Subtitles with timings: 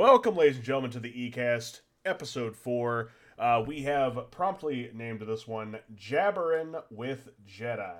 [0.00, 3.10] Welcome, ladies and gentlemen, to the eCast, episode four.
[3.38, 7.98] Uh, we have promptly named this one Jabberin' with Jedi.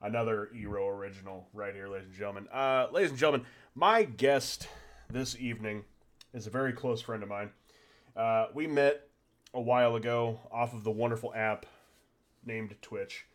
[0.00, 2.48] Another EROE original right here, ladies and gentlemen.
[2.50, 4.66] Uh, ladies and gentlemen, my guest
[5.10, 5.84] this evening
[6.32, 7.50] is a very close friend of mine.
[8.16, 9.06] Uh, we met
[9.52, 11.66] a while ago off of the wonderful app
[12.46, 13.26] named Twitch.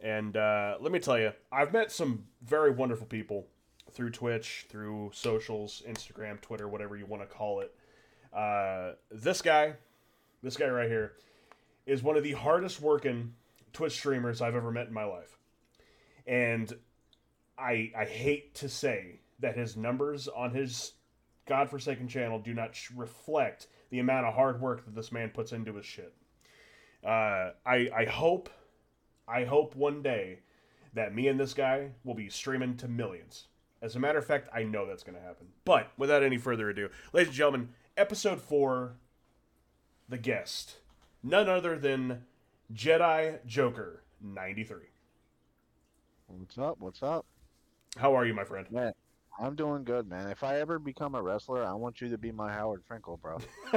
[0.00, 3.46] And uh, let me tell you, I've met some very wonderful people
[3.90, 7.74] through Twitch, through socials, Instagram, Twitter, whatever you want to call it.
[8.32, 9.74] Uh, this guy,
[10.42, 11.12] this guy right here,
[11.86, 13.34] is one of the hardest working
[13.72, 15.38] Twitch streamers I've ever met in my life.
[16.26, 16.72] And
[17.58, 20.92] I I hate to say that his numbers on his
[21.46, 25.74] godforsaken channel do not reflect the amount of hard work that this man puts into
[25.74, 26.14] his shit.
[27.04, 28.48] Uh, I I hope
[29.26, 30.40] I hope one day
[30.94, 33.46] that me and this guy will be streaming to millions.
[33.82, 35.48] As a matter of fact, I know that's going to happen.
[35.64, 38.94] But without any further ado, ladies and gentlemen, episode four,
[40.08, 40.76] the guest,
[41.22, 42.22] none other than
[42.72, 44.90] Jedi Joker ninety three.
[46.28, 46.76] What's up?
[46.78, 47.26] What's up?
[47.96, 48.70] How are you, my friend?
[48.70, 48.92] Man,
[49.38, 50.30] I'm doing good, man.
[50.30, 53.38] If I ever become a wrestler, I want you to be my Howard Finkel, bro.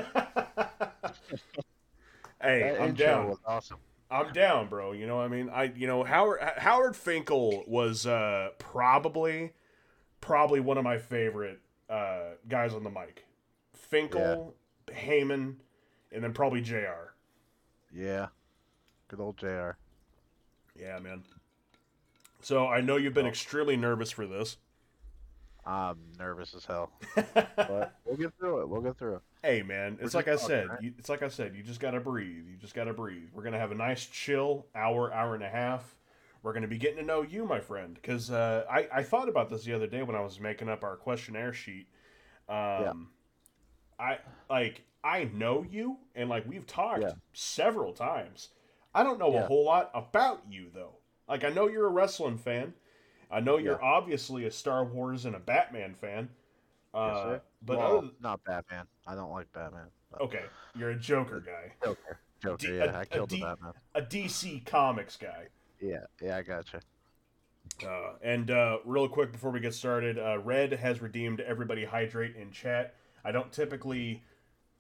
[2.42, 3.30] hey, That I'm down.
[3.30, 3.78] was awesome.
[4.12, 4.92] I'm down, bro.
[4.92, 9.54] You know, I mean, I you know Howard Howard Finkel was uh, probably
[10.26, 11.60] probably one of my favorite
[11.90, 13.26] uh, guys on the mic.
[13.76, 14.56] Finkel,
[14.88, 15.56] Heyman,
[16.12, 17.14] and then probably JR.
[17.94, 18.28] Yeah.
[19.08, 19.72] Good old JR.
[20.80, 21.24] Yeah, man.
[22.42, 23.30] So I know you've been Oh.
[23.30, 24.58] extremely nervous for this.
[25.66, 26.92] I'm nervous as hell.
[27.56, 28.70] But we'll get through it.
[28.70, 29.22] We'll get through it.
[29.44, 30.70] hey, man, it's We're like I talking, said.
[30.70, 30.82] right?
[30.82, 31.56] You, it's like I said.
[31.56, 32.46] You just gotta breathe.
[32.50, 33.30] You just gotta breathe.
[33.34, 35.96] We're gonna have a nice chill hour, hour and a half.
[36.46, 39.50] We're gonna be getting to know you, my friend, because uh, I I thought about
[39.50, 41.88] this the other day when I was making up our questionnaire sheet.
[42.48, 43.10] Um,
[44.00, 47.14] I like I know you, and like we've talked Yeah.
[47.34, 48.50] several times.
[48.94, 50.98] I don't know a whole lot about you though.
[51.28, 52.76] Like I know you're a wrestling fan.
[53.32, 53.88] I know you're Yeah.
[53.88, 56.30] obviously a Star Wars and a Batman fan.
[56.94, 57.42] Uh, Yes, sir.
[57.64, 58.86] but well, other, not Batman.
[59.08, 59.88] I don't like Batman.
[60.12, 60.44] but okay,
[60.76, 62.20] you're a Joker guy, Joker.
[62.40, 62.84] Joker, D- yeah.
[62.84, 63.74] a- I a killed D- the Batman.
[63.96, 65.48] a DC Comics guy.
[65.86, 66.82] Yeah, yeah, I gotcha.
[67.86, 72.36] Uh, and uh, real quick before we get started, uh, Red has redeemed everybody hydrate
[72.36, 72.96] in chat.
[73.24, 74.24] I don't typically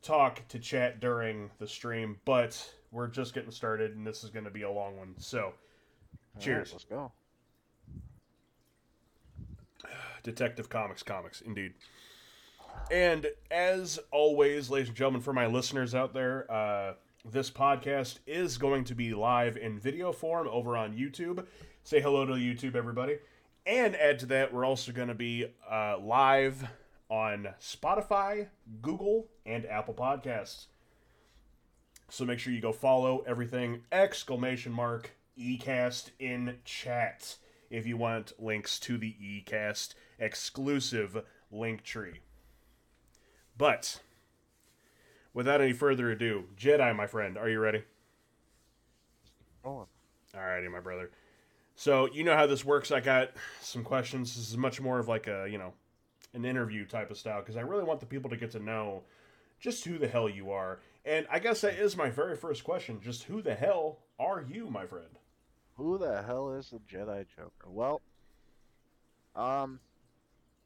[0.02, 4.46] talk to chat during the stream, but we're just getting started, and this is going
[4.46, 5.16] to be a long one.
[5.18, 5.54] So, All
[6.36, 6.72] right, Cheers.
[6.72, 7.12] let's go.
[10.24, 11.74] Detective Comics, comics, indeed.
[12.92, 16.94] And as always, ladies and gentlemen, for my listeners out there, uh,
[17.31, 21.46] this podcast is going to be live in video form over on YouTube.
[21.84, 23.18] Say hello to YouTube, everybody.
[23.66, 26.68] And add to that, we're also going to be uh, live
[27.09, 28.47] on Spotify,
[28.81, 30.68] Google, and Apple Podcasts.
[32.09, 37.38] So make sure you go follow everything exclamation mark ecast in chat
[37.72, 42.19] if you want links to the ecast exclusive link tree.
[43.58, 44.02] But
[45.35, 47.84] without any further ado, Jedi, my friend, are you ready?
[49.63, 49.85] Rolling.
[50.34, 51.12] Alrighty, my brother.
[51.75, 52.91] So you know how this works.
[52.91, 53.31] I got
[53.62, 54.35] some questions.
[54.35, 55.73] This is much more of like a you know
[56.34, 59.03] an interview type of style because I really want the people to get to know
[59.59, 60.79] just who the hell you are.
[61.06, 63.00] And I guess that is my very first question.
[63.02, 65.19] Just who the hell are you, my friend?
[65.75, 67.69] Who the hell is the Jedi Joker?
[67.69, 68.02] Well,
[69.35, 69.79] um,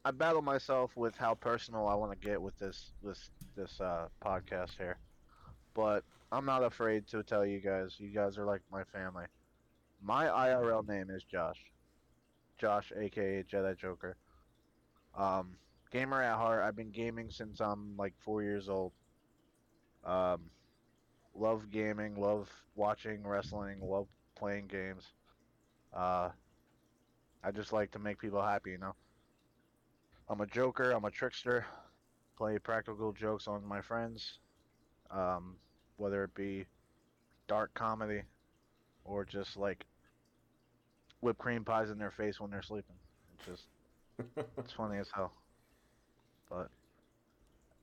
[0.05, 4.07] I battle myself with how personal I want to get with this this this uh,
[4.25, 4.97] podcast here,
[5.75, 7.95] but I'm not afraid to tell you guys.
[7.97, 9.25] You guys are like my family.
[10.01, 11.59] My IRL name is Josh.
[12.57, 14.15] Josh, aka Jedi Joker.
[15.17, 15.57] Um,
[15.91, 16.63] gamer at heart.
[16.63, 18.93] I've been gaming since I'm like four years old.
[20.05, 20.43] Um,
[21.35, 22.15] love gaming.
[22.15, 23.79] Love watching wrestling.
[23.81, 25.03] Love playing games.
[25.93, 26.29] Uh,
[27.43, 28.95] I just like to make people happy, you know.
[30.29, 30.91] I'm a joker.
[30.91, 31.65] I'm a trickster.
[32.39, 34.39] Play practical jokes on my friends,
[35.11, 35.57] um,
[35.97, 36.65] whether it be
[37.47, 38.23] dark comedy
[39.05, 39.85] or just like
[41.21, 42.95] whipped cream pies in their face when they're sleeping.
[43.35, 43.67] It's just
[44.57, 45.33] it's funny as hell.
[46.49, 46.69] But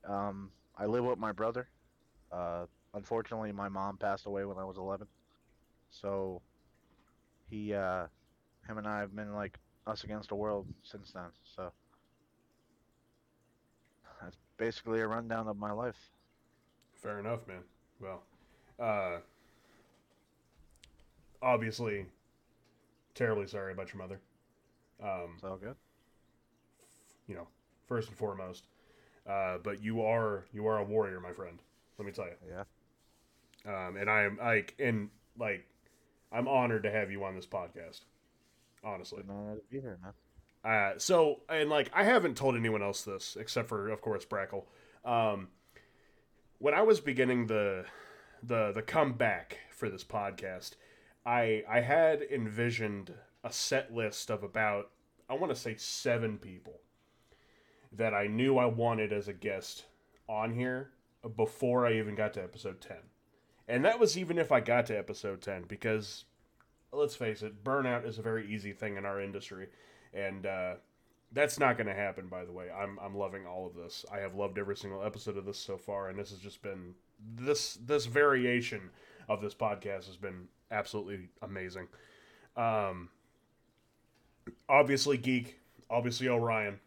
[0.07, 1.69] um, I live with my brother.
[2.31, 2.65] Uh,
[2.95, 5.07] unfortunately, my mom passed away when I was 11.
[5.91, 6.41] So
[7.49, 8.07] he, uh,
[8.67, 11.29] him and I have been like us against the world since then.
[11.55, 11.71] So
[14.57, 16.11] basically a rundown of my life.
[16.95, 17.63] Fair enough, man.
[17.99, 18.21] Well,
[18.79, 19.17] uh,
[21.41, 22.05] obviously,
[23.15, 24.19] terribly sorry about your mother.
[25.01, 25.75] Um, It's all good.
[27.27, 27.47] you know,
[27.87, 28.65] first and foremost.
[29.27, 31.59] uh, but you are you are a warrior, my friend.
[31.97, 32.35] Let me tell you.
[32.49, 32.63] Yeah.
[33.65, 35.67] Um, and I am like, and like,
[36.31, 38.01] I'm honored to have you on this podcast.
[38.83, 39.23] Honestly.
[39.23, 40.13] To be here, man.
[40.63, 44.65] Uh, so and like I haven't told anyone else this except for of course Brackle.
[45.05, 45.49] Um,
[46.59, 47.85] when I was beginning the
[48.43, 50.71] the the comeback for this podcast,
[51.25, 53.13] I I had envisioned
[53.43, 54.89] a set list of about
[55.29, 56.81] I want to say seven people
[57.91, 59.85] that I knew I wanted as a guest
[60.27, 60.91] on here
[61.35, 62.97] before I even got to episode ten,
[63.67, 66.25] and that was even if I got to episode ten because
[66.91, 69.67] let's face it, burnout is a very easy thing in our industry
[70.17, 70.73] and uh,
[71.31, 72.27] that's not going to happen.
[72.27, 74.05] By the way, I'm I'm loving all of this.
[74.11, 76.93] I have loved every single episode of this so far, and this has just been
[77.35, 78.89] this this variation
[79.29, 81.87] of this podcast has been absolutely amazing.
[82.55, 83.09] Um,
[84.67, 85.59] obviously, geek.
[85.89, 86.79] Obviously, Orion.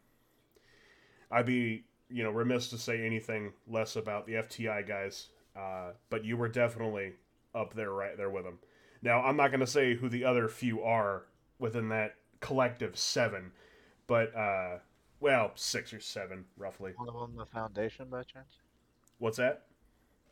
[1.31, 6.25] I'd be you know remiss to say anything less about the FTI guys, uh, but
[6.25, 7.13] you were definitely
[7.55, 8.59] up there, right there with them.
[9.03, 11.25] Now, I'm not going to say who the other few are
[11.59, 13.53] within that collective seven,
[14.07, 14.79] but uh,
[15.21, 16.93] well, six or seven roughly.
[16.97, 18.57] One of them the foundation by chance?
[19.19, 19.63] What's that?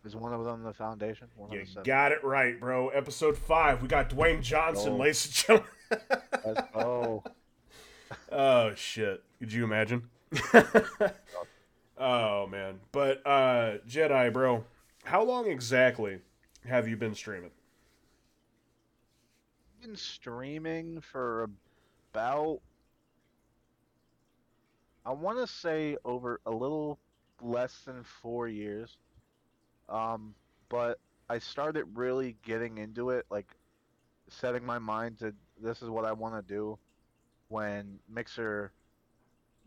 [0.04, 1.26] Is one of them the foundation?
[1.36, 1.82] One You of the seven.
[1.84, 2.88] got it right, bro.
[2.90, 4.96] Episode five, we got Dwayne Johnson, Oh.
[4.96, 6.22] ladies and gentlemen.
[6.44, 7.22] Let's
[8.32, 9.22] oh shit!
[9.38, 10.08] Could you imagine?
[11.98, 14.64] oh man, but uh, Jedi, bro,
[15.04, 16.20] how long exactly
[16.66, 17.50] have you been streaming?
[19.82, 21.48] been streaming for
[22.18, 22.60] about
[25.06, 26.98] I want to say over a little
[27.40, 28.96] less than 4 years.
[29.88, 30.34] Um
[30.68, 30.98] but
[31.30, 33.46] I started really getting into it like
[34.28, 35.32] setting my mind to
[35.62, 36.78] this is what I want to do
[37.48, 38.72] when Mixer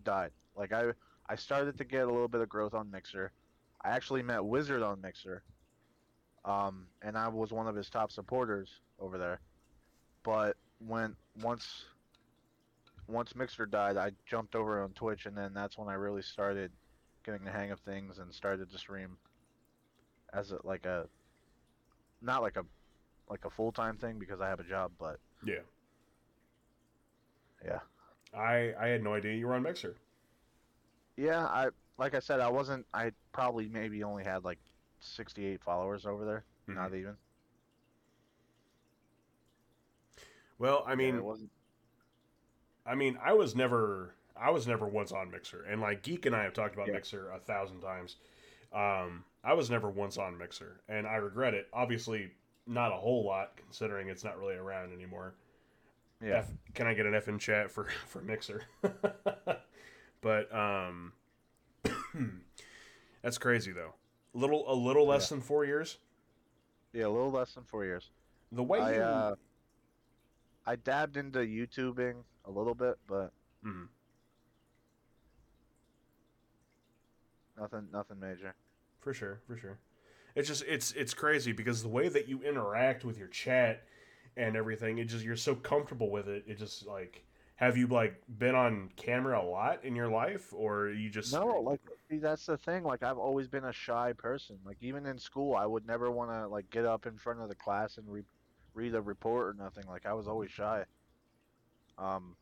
[0.03, 0.31] died.
[0.55, 0.91] Like I
[1.27, 3.31] I started to get a little bit of growth on Mixer.
[3.81, 5.41] I actually met Wizard on Mixer.
[6.43, 8.69] Um and I was one of his top supporters
[8.99, 9.39] over there
[10.23, 11.85] but when once
[13.07, 16.71] once Mixer died, I jumped over on Twitch, and then that's when I really started
[17.23, 19.17] getting the hang of things and started to stream
[20.33, 21.07] as a, like a
[22.21, 22.65] not like a
[23.29, 25.61] like a full time thing because I have a job, but Yeah,
[27.65, 27.79] yeah,
[28.33, 29.95] I I had no idea you were on Mixer.
[31.17, 31.45] yeah.
[31.45, 32.85] I like I said, I wasn't.
[32.93, 34.59] I probably maybe only had like
[34.99, 36.75] sixty eight followers over there, Mhm.
[36.75, 37.17] not even.
[40.57, 41.51] Well, I Yeah, mean, it wasn't.
[42.85, 46.35] I mean, I was never, I was never once on Mixer, and like Geek and
[46.35, 46.93] I have talked about Yeah.
[46.93, 48.15] Mixer a thousand times.
[48.73, 51.67] Um, I was never once on Mixer, and I regret it.
[51.73, 52.31] Obviously,
[52.67, 55.33] not a whole lot considering it's not really around anymore.
[56.23, 58.63] Yeah, F, can I get an F in chat for for Mixer?
[60.21, 61.13] but um,
[63.21, 63.93] that's crazy though.
[64.33, 65.97] Little a little less than four years.
[66.93, 68.09] yeah, a little less than four years.
[68.51, 69.35] The way I you, uh,
[70.65, 72.15] I dabbed into YouTubing
[72.45, 73.31] a little bit, but
[73.63, 73.89] Mhm.
[77.57, 78.53] nothing, nothing major.
[78.99, 79.79] for sure, for sure.
[80.35, 83.83] It's just it's it's crazy because the way that you interact with your chat
[84.37, 86.45] and everything, it just you're so comfortable with it.
[86.47, 90.89] It just like have you like been on camera a lot in your life, or
[90.89, 92.83] you just No, like see, that's the thing.
[92.83, 94.57] Like I've always been a shy person.
[94.65, 97.49] Like even in school, I would never want to like get up in front of
[97.49, 98.23] the class and re-
[98.73, 99.85] read a report or nothing.
[99.87, 100.85] Like I was always shy.
[101.97, 102.35] Um,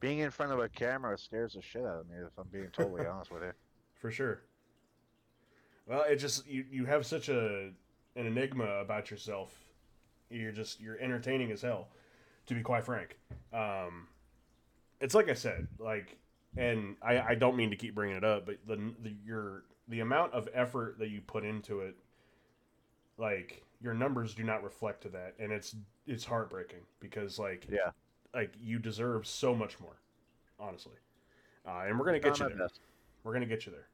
[0.00, 2.16] being in front of a camera scares the shit out of me.
[2.16, 3.52] If I'm being totally honest with you.
[3.94, 4.42] for sure.
[5.86, 7.70] Well, it just you you have such a
[8.16, 9.54] an enigma about yourself.
[10.30, 11.88] You're just you're entertaining as hell,
[12.46, 13.18] to be quite frank.
[13.52, 14.08] Um,
[15.00, 16.16] it's like I said, like,
[16.56, 20.00] and I I don't mean to keep bringing it up, but the the your the
[20.00, 21.96] amount of effort that you put into it,
[23.18, 27.90] like your numbers do not reflect to that, and it's it's heartbreaking because like Yeah.
[28.34, 29.96] Like you deserve so much more,
[30.58, 30.92] honestly.
[31.66, 32.58] Uh, and we're gonna get you there.
[32.58, 32.80] best.
[33.22, 33.88] We're gonna get you there.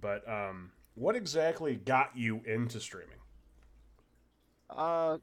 [0.00, 3.18] But um, what exactly got you into streaming?
[4.70, 5.18] Uh,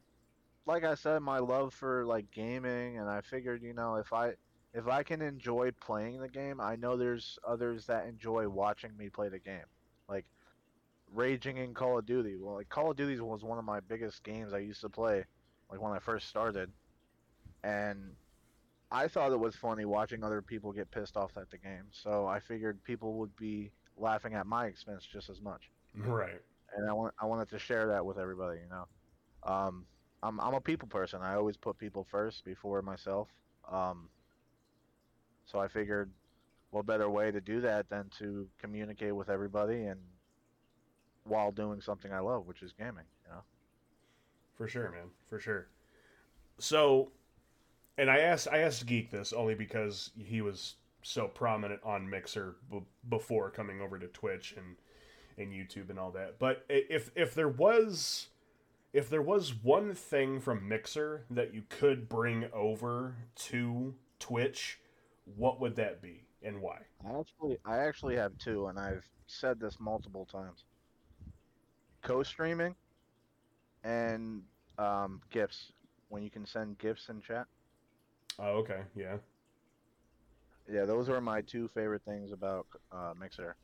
[0.66, 4.32] like I said, my love for like gaming, and I figured, you know, if I
[4.74, 9.08] if I can enjoy playing the game, I know there's others that enjoy watching me
[9.08, 9.64] play the game.
[10.08, 10.26] Like
[11.14, 12.36] raging in Call of Duty.
[12.36, 15.24] Well, like Call of Duty was one of my biggest games I used to play,
[15.70, 16.70] like when I first started,
[17.66, 18.14] and
[18.92, 21.86] I thought it was funny watching other people get pissed off at the game.
[21.90, 26.40] So I figured people would be laughing at my expense just as much Right.
[26.76, 28.60] and I want I wanted to share that with everybody.
[28.60, 28.86] You know,
[29.52, 29.86] um,
[30.22, 31.20] I'm I'm a people person.
[31.22, 33.28] I always put people first before myself.
[33.70, 34.08] Um,
[35.46, 36.10] so I figured,
[36.70, 40.00] what better way to do that than to communicate with everybody and
[41.24, 43.06] while doing something I love, which is gaming.
[43.24, 43.42] You know.
[44.56, 45.10] For sure, man.
[45.28, 45.68] For sure.
[46.58, 47.10] So,
[47.98, 52.56] and I asked I asked Geek this only because he was so prominent on Mixer
[52.70, 54.76] b- before coming over to Twitch and
[55.38, 56.38] and YouTube and all that.
[56.38, 58.28] But if if there was
[58.92, 64.80] if there was one thing from Mixer that you could bring over to Twitch,
[65.36, 66.78] what would that be and why?
[67.06, 70.64] I actually I actually have two, and I've said this multiple times.
[72.02, 72.76] Co-streaming
[73.82, 74.42] and
[74.78, 75.72] um, gifts
[76.08, 77.46] when you can send gifts in chat.
[78.38, 79.18] Oh, okay, yeah.
[80.68, 83.56] Yeah, those are my two favorite things about uh, Mixer.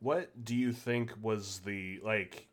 [0.00, 2.48] What do you think was the like?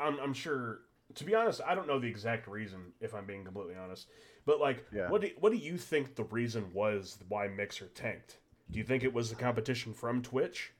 [0.00, 0.80] I'm I'm sure.
[1.14, 2.92] To be honest, I don't know the exact reason.
[3.00, 4.08] If I'm being completely honest,
[4.44, 5.08] but like, Yeah.
[5.08, 8.38] what do, what do you think the reason was why Mixer tanked?
[8.70, 10.72] Do you think it was the competition from Twitch?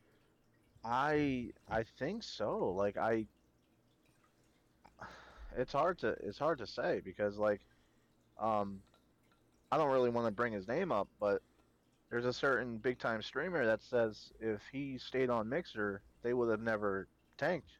[0.84, 2.70] I I think so.
[2.70, 3.26] Like I,
[5.56, 7.60] it's hard to it's hard to say because like,
[8.38, 8.80] um,
[9.70, 11.42] I don't really want to bring his name up, but
[12.10, 16.50] there's a certain big time streamer that says if he stayed on Mixer, they would
[16.50, 17.70] have never tanked,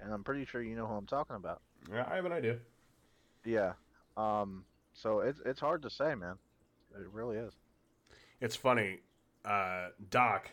[0.00, 1.62] and I'm pretty sure you know who I'm talking about.
[1.90, 2.58] Yeah, I have an idea.
[3.44, 3.72] Yeah.
[4.16, 4.64] Um.
[4.92, 6.36] So it's it's hard to say, man.
[6.94, 7.54] It really is.
[8.40, 8.98] It's funny.
[9.44, 10.50] Uh, Doc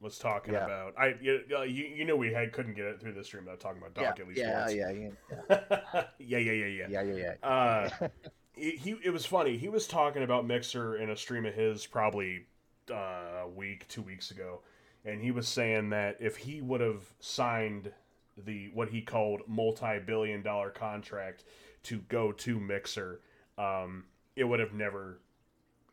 [0.00, 0.64] was talking Yeah.
[0.64, 0.94] about.
[0.98, 3.60] I you, uh, you you know we had couldn't get it through the stream without
[3.60, 4.74] talking about Doc yeah, at least yeah, once.
[4.74, 6.86] yeah, yeah, yeah, yeah, yeah, yeah.
[6.88, 7.48] yeah, yeah, yeah.
[7.48, 7.88] Uh,
[8.54, 9.56] he, he it was funny.
[9.56, 12.46] He was talking about Mixer in a stream of his probably
[12.90, 14.60] uh, a week, two weeks ago,
[15.04, 17.92] and he was saying that if he would have signed
[18.36, 21.44] the what he called multi-billion-dollar contract
[21.84, 23.20] to go to Mixer,
[23.58, 24.04] um,
[24.36, 25.18] it would have never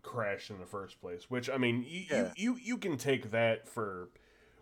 [0.01, 1.29] crashed in the first place.
[1.29, 2.31] Which I mean, you, Yeah.
[2.35, 4.09] you, you you can take that for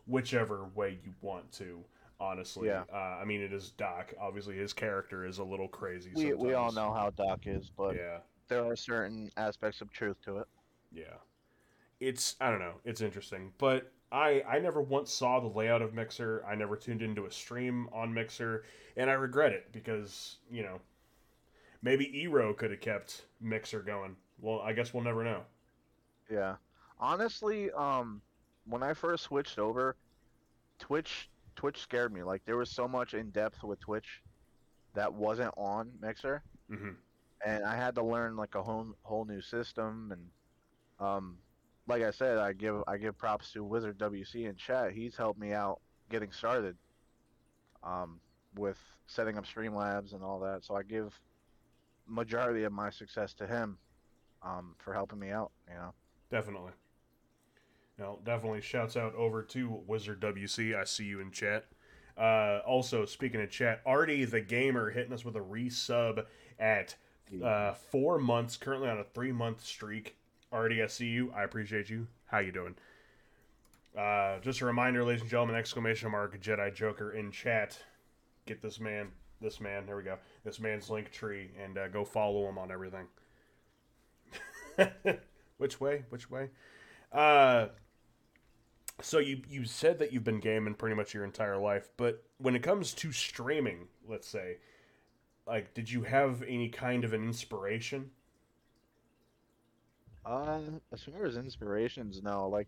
[0.05, 1.83] whichever way you want to.
[2.19, 2.83] Honestly, Yeah.
[2.91, 4.13] uh, I mean, it is Doc.
[4.19, 6.11] Obviously, his character is a little crazy.
[6.15, 10.19] we we all know how Doc is, but Yeah, there are certain aspects of truth
[10.23, 10.47] to it.
[10.91, 11.17] yeah.
[11.99, 12.75] It's I don't know.
[12.85, 16.43] It's interesting, but I I never once saw the layout of Mixer.
[16.47, 18.63] I never tuned into a stream on Mixer,
[18.95, 20.79] and I regret it because you know
[21.83, 24.15] maybe EROE could have kept Mixer going.
[24.39, 25.43] Well, I guess we'll never know.
[26.29, 26.55] Yeah.
[26.99, 28.21] Honestly, um,
[28.65, 29.95] when I first switched over,
[30.79, 32.23] Twitch Twitch scared me.
[32.23, 34.23] Like there was so much in depth with Twitch
[34.93, 36.91] that wasn't on Mixer, hmm
[37.45, 40.11] and I had to learn like a whole whole new system.
[40.11, 41.37] And um,
[41.87, 44.93] like I said, I give I give props to Wizard WC in chat.
[44.93, 46.77] He's helped me out getting started.
[47.83, 48.19] Um,
[48.55, 50.63] with setting up Streamlabs and all that.
[50.63, 51.13] So I give
[52.07, 53.77] majority of my success to him,
[54.41, 55.51] um, for helping me out.
[55.67, 55.93] You know.
[56.31, 56.71] Definitely.
[57.99, 60.75] No, definitely shouts out over to Wizard WC.
[60.75, 61.65] I see you in chat.
[62.17, 66.25] Uh, also, speaking of chat, Artie the Gamer hitting us with a resub
[66.59, 66.95] at
[67.43, 70.15] uh, four months, currently on a three month streak.
[70.51, 71.31] Artie, I see you.
[71.35, 72.07] I appreciate you.
[72.27, 72.75] How you doing?
[73.97, 77.77] Uh, just a reminder, ladies and gentlemen, exclamation mark Jedi Joker in chat.
[78.45, 79.07] Get this man,
[79.41, 80.17] this man, there we go.
[80.43, 83.07] This man's link tree and uh, go follow him on everything.
[85.57, 86.05] Which way?
[86.09, 86.49] Which way?
[87.11, 87.67] Uh,
[89.01, 92.55] so you you said that you've been gaming pretty much your entire life, but when
[92.55, 94.57] it comes to streaming, let's say,
[95.45, 98.11] like, did you have any kind of an inspiration?
[100.25, 100.59] Uh,
[100.91, 102.49] as far as inspirations, no.
[102.49, 102.67] Like,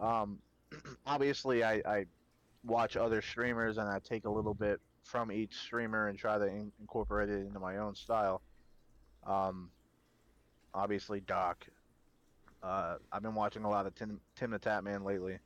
[0.00, 0.38] um,
[1.06, 2.06] obviously, I, I
[2.64, 6.46] watch other streamers and I take a little bit from each streamer and try to
[6.46, 8.40] in- incorporate it into my own style.
[9.26, 9.70] Um,
[10.72, 11.66] obviously, Doc.
[12.62, 15.38] Uh, I've been watching a lot of Tim, Tim the Tatman lately.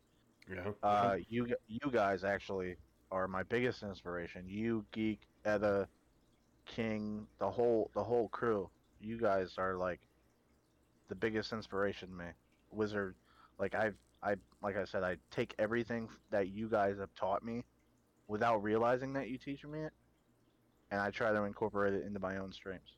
[0.50, 0.72] Yeah.
[0.82, 2.76] Uh, you you guys actually
[3.10, 4.44] are my biggest inspiration.
[4.48, 5.88] You, Geek, Etta,
[6.66, 8.68] King, the whole the whole crew.
[9.00, 10.00] You guys are like
[11.08, 12.24] the biggest inspiration to me.
[12.70, 13.14] Wizard,
[13.58, 17.64] like I've I like I said, I take everything that you guys have taught me
[18.28, 19.92] without realizing that you teach me it,
[20.90, 22.96] and I try to incorporate it into my own streams.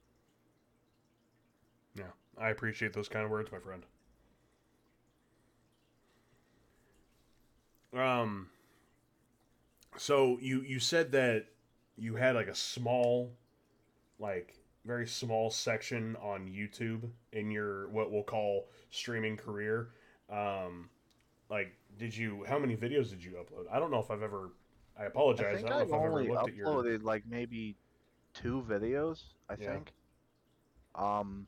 [1.96, 2.04] yeah.
[2.38, 3.82] I appreciate those kind of words, my friend.
[7.96, 8.48] Um.
[9.96, 11.46] So you you said that
[11.96, 13.32] you had like a small,
[14.18, 19.88] like very small section on YouTube in your what we'll call streaming career.
[20.30, 20.90] Um,
[21.48, 22.44] like, did you?
[22.46, 23.64] How many videos did you upload?
[23.70, 24.50] I don't know if I've ever.
[24.98, 25.46] I I apologize.
[25.46, 26.66] I, think don't know I've if I've ever only looked at your.
[26.66, 27.76] uploaded like maybe
[28.34, 29.22] two videos.
[29.48, 29.72] I Yeah.
[29.72, 29.92] think.
[30.94, 31.46] Um.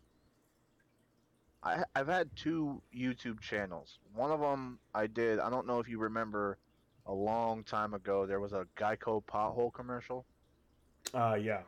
[1.63, 3.99] I I've had two YouTube channels.
[4.15, 5.39] One of them I did.
[5.39, 6.59] I don't know if you remember.
[7.07, 10.27] A long time ago, there was a Geico pothole commercial.
[11.15, 11.63] Uh, yeah.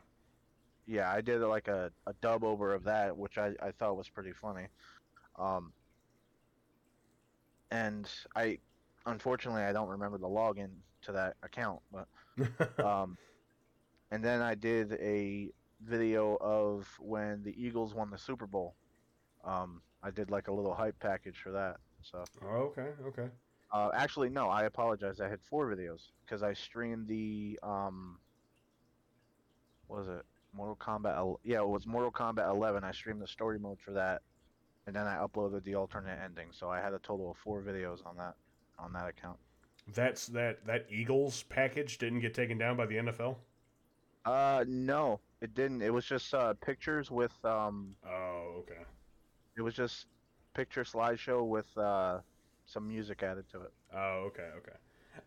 [0.85, 4.07] Yeah, I did like a, a dub over of that, which I, I thought was
[4.07, 4.67] pretty funny.
[5.39, 5.73] Um,
[7.71, 8.59] and I,
[9.05, 10.69] unfortunately, I don't remember the login
[11.03, 12.07] to that account, but
[12.85, 13.17] um,
[14.11, 15.49] and then I did a
[15.83, 18.75] video of when the Eagles won the Super Bowl.
[19.43, 21.77] Um, I did like a little hype package for that.
[22.01, 23.27] So oh, okay, okay.
[23.71, 25.19] uh, actually, no, I apologize.
[25.21, 28.19] I had four videos because I streamed the um,
[29.87, 30.25] what was it?
[30.53, 31.15] Mortal Kombat.
[31.15, 32.83] el- Yeah, it was Mortal Kombat 11.
[32.83, 34.21] I streamed the story mode for that,
[34.87, 36.47] and then I uploaded the alternate ending.
[36.51, 38.35] So I had a total of four videos on that
[38.79, 39.37] on that account.
[39.93, 43.35] That's that that Eagles package didn't get taken down by the NFL.
[44.25, 45.81] Uh, no, it didn't.
[45.81, 48.81] It was just uh, pictures with um, Oh, okay.
[49.57, 50.07] It was just
[50.53, 52.19] picture slideshow with uh,
[52.65, 53.71] some music added to it.
[53.95, 54.75] Oh, okay, okay.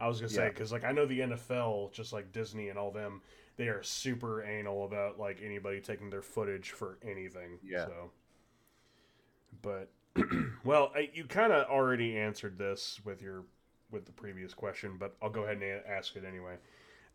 [0.00, 0.48] I was gonna say Yeah.
[0.50, 3.20] because like I know the NFL, just like Disney and all them,
[3.56, 7.58] they are super anal about like anybody taking their footage for anything.
[7.62, 7.86] Yeah.
[7.86, 8.10] So,
[9.62, 9.90] but
[10.64, 13.44] well, I, you kind of already answered this with your
[13.90, 16.56] with the previous question, but I'll go ahead and a- ask it anyway.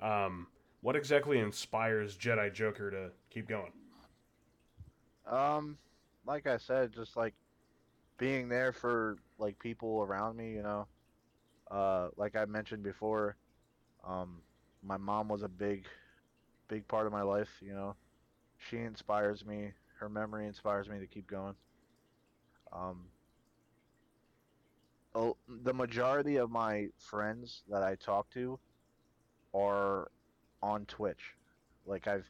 [0.01, 0.47] Um,
[0.81, 3.71] what exactly inspires Jedi Joker to keep going?
[5.27, 5.77] Um,
[6.29, 7.33] like I said, just like
[8.19, 10.85] being there for like people around me, you know.
[11.71, 13.35] Uh, like I mentioned before,
[14.07, 14.41] um,
[14.83, 15.85] my mom was a big,
[16.67, 17.95] big part of my life, you know.
[18.59, 19.71] She inspires me.
[19.99, 21.55] Her memory inspires me to keep going.
[22.71, 23.05] Um,
[25.15, 28.59] oh, the majority of my friends that I talk to
[29.55, 30.11] are
[30.61, 31.33] on Twitch.
[31.87, 32.29] Like I've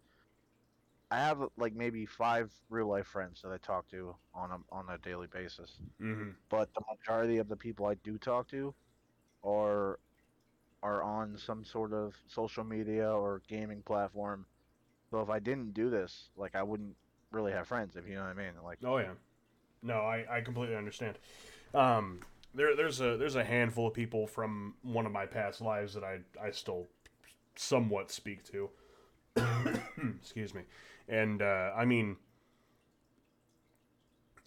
[1.11, 4.85] I have like maybe five real life friends that I talk to on a on
[4.89, 5.79] a daily basis.
[6.01, 6.31] Mm-hmm.
[6.49, 8.73] But the majority of the people I do talk to
[9.43, 9.99] are
[10.83, 14.45] are on some sort of social media or gaming platform.
[15.09, 16.95] So if I didn't do this, like I wouldn't
[17.31, 18.53] really have friends, if you know what I mean.
[18.63, 19.13] Like Oh yeah,
[19.81, 21.17] no, I, I completely understand.
[21.73, 22.19] Um,
[22.53, 26.03] there there's a there's a handful of people from one of my past lives that
[26.03, 26.87] I I still
[27.55, 28.69] somewhat speak to.
[30.21, 30.61] Excuse me,
[31.09, 32.15] and uh, I mean,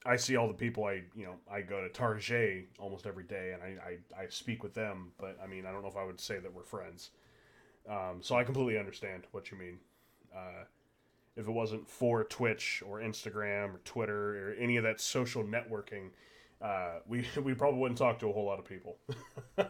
[0.06, 3.54] I see all the people I you know I go to Target almost every day,
[3.54, 6.04] and I, I I speak with them, but I mean I don't know if I
[6.04, 7.10] would say that we're friends.
[7.88, 9.78] Um, so I completely understand what you mean.
[10.34, 10.64] Uh,
[11.36, 16.10] if it wasn't for Twitch or Instagram or Twitter or any of that social networking,
[16.60, 18.98] uh, we we probably wouldn't talk to a whole lot of people.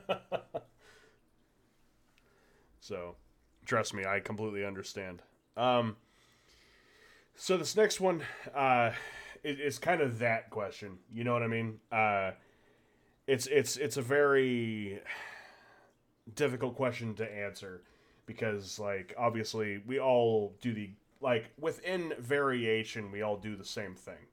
[2.81, 3.17] so,
[3.65, 5.23] trust me, I completely understand.
[5.57, 5.97] Um,
[7.37, 8.23] so this next one,
[8.55, 8.93] uh,
[9.45, 10.99] it's kind of that question.
[11.13, 11.81] You know what I mean?
[11.91, 12.33] Uh,
[13.27, 15.01] it's it's it's a very
[16.35, 17.83] difficult question to answer
[18.27, 20.91] because, like, obviously, we all do the
[21.23, 24.27] like within variation we all do the same thing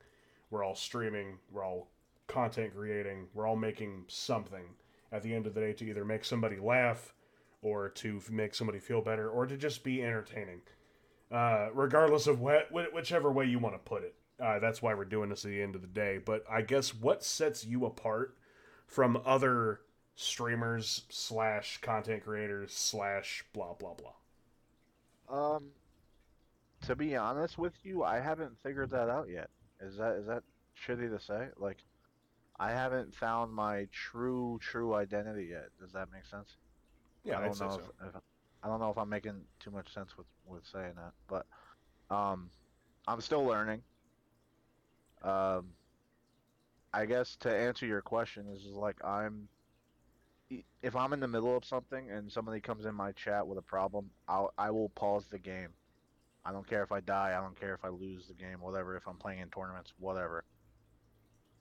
[0.50, 1.88] we're all streaming we're all
[2.28, 4.66] content creating we're all making something
[5.12, 7.14] at the end of the day to either make somebody laugh
[7.62, 10.62] or to make somebody feel better or to just be entertaining
[11.32, 14.94] uh, regardless of what wh- whichever way you want to put it uh, that's why
[14.94, 17.86] we're doing this at the end of the day but i guess what sets you
[17.86, 18.38] apart
[18.88, 19.82] from other
[20.16, 24.14] streamers slash content creators slash blah blah blah
[25.30, 25.72] Um,
[26.82, 29.50] to be honest with you, I haven't figured that out yet.
[29.80, 30.44] Is that is that
[30.76, 31.50] shitty to say?
[31.58, 31.84] Like,
[32.60, 35.70] I haven't found my true true identity yet.
[35.80, 36.58] Does that make sense?
[37.24, 38.16] yeah I don't know so if, if
[38.64, 41.46] I don't know if I'm making too much sense with with saying that, but
[42.14, 42.50] um,
[43.08, 43.82] I'm still learning.
[45.24, 45.68] Um,
[46.94, 49.48] I guess to answer your question is like I'm.
[50.82, 53.64] If I'm in the middle of something and somebody comes in my chat with a
[53.64, 55.70] problem, I'll I will pause the game.
[56.44, 57.36] I don't care if I die.
[57.38, 58.60] I don't care if I lose the game.
[58.60, 58.98] Whatever.
[58.98, 60.44] If I'm playing in tournaments, whatever.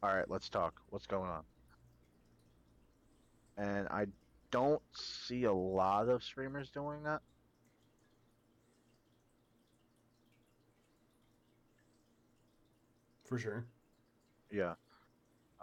[0.02, 0.80] All right, let's talk.
[0.88, 1.42] What's going on?
[3.56, 4.06] And I
[4.50, 7.20] don't see a lot of streamers doing that.
[13.24, 13.66] for sure
[14.50, 14.74] Yeah.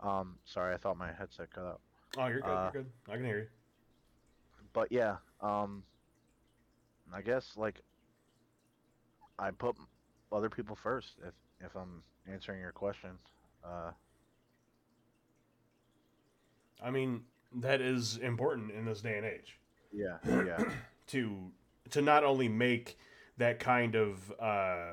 [0.03, 1.81] Um, sorry, I thought my headset cut out.
[2.17, 2.49] Oh, you're good.
[2.49, 2.91] Uh, you're good.
[3.09, 3.47] I can hear you.
[4.73, 5.83] But yeah, um,
[7.13, 7.81] I guess like
[9.39, 9.75] I put
[10.31, 11.33] other people first if
[11.65, 13.11] if I'm answering your question.
[13.63, 13.91] Uh,
[16.83, 19.57] I mean, that is important in this day and age
[19.95, 20.63] yeah, yeah,
[21.07, 21.51] to
[21.91, 22.97] to not only make
[23.37, 24.91] that kind of uh,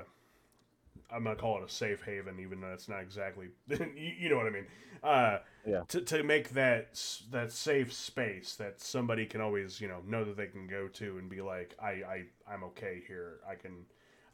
[1.11, 3.49] I'm gonna call it a safe haven, even though it's not exactly.
[3.69, 4.67] you, you know what I mean?
[5.03, 5.83] Uh, Yeah.
[5.89, 10.37] To to make that that safe space that somebody can always you know know that
[10.37, 13.41] they can go to and be like, I I I'm okay here.
[13.49, 13.85] I can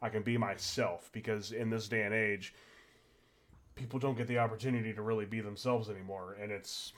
[0.01, 2.53] I can be myself because in this day and age,
[3.75, 6.93] people don't get the opportunity to really be themselves anymore, and it's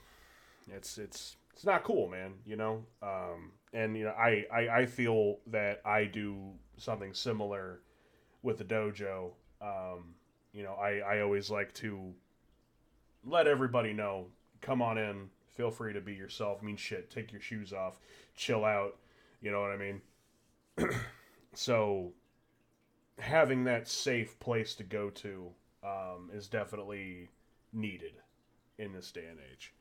[0.69, 2.33] it's it's it's not cool, man.
[2.45, 7.81] You know, um, and you know, I, I I feel that I do something similar
[8.43, 9.31] with the dojo.
[9.61, 10.15] Um,
[10.53, 12.13] you know, I I always like to
[13.23, 14.25] let everybody know,
[14.61, 16.59] come on in, feel free to be yourself.
[16.61, 17.99] I mean, shit, take your shoes off,
[18.35, 18.97] chill out.
[19.41, 20.01] You know what I mean?
[21.53, 22.13] so
[23.19, 25.49] having that safe place to go to
[25.83, 27.29] um, is definitely
[27.73, 28.13] needed
[28.77, 29.73] in this day and age.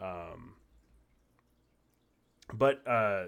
[0.00, 0.54] Um,
[2.54, 3.24] but uh,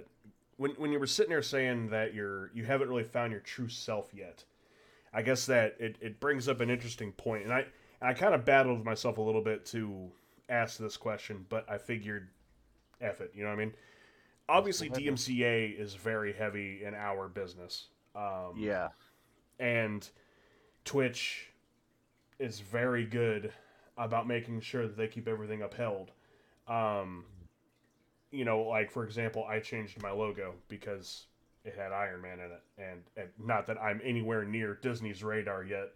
[0.57, 3.69] when when you were sitting there saying that you're you haven't really found your true
[3.69, 4.45] self yet,
[5.13, 7.45] I guess that it, it brings up an interesting point.
[7.45, 7.67] and I
[8.03, 10.11] I kind of battled with myself a little bit to
[10.49, 12.29] ask this question, but I figured,
[13.01, 13.75] F it, you know what I mean?
[14.49, 14.91] Obviously.
[14.91, 17.87] DMCA is very heavy in our business.
[18.15, 18.89] Um, Yeah.
[19.59, 20.07] and
[20.85, 21.49] Twitch
[22.39, 23.53] is very good
[23.97, 26.11] about making sure that they keep everything upheld.
[26.67, 27.25] Um,
[28.31, 31.27] you know, like for example, I changed my logo because
[31.65, 35.65] it had Iron Man in it, and, and not that I'm anywhere near Disney's radar
[35.65, 35.93] yet,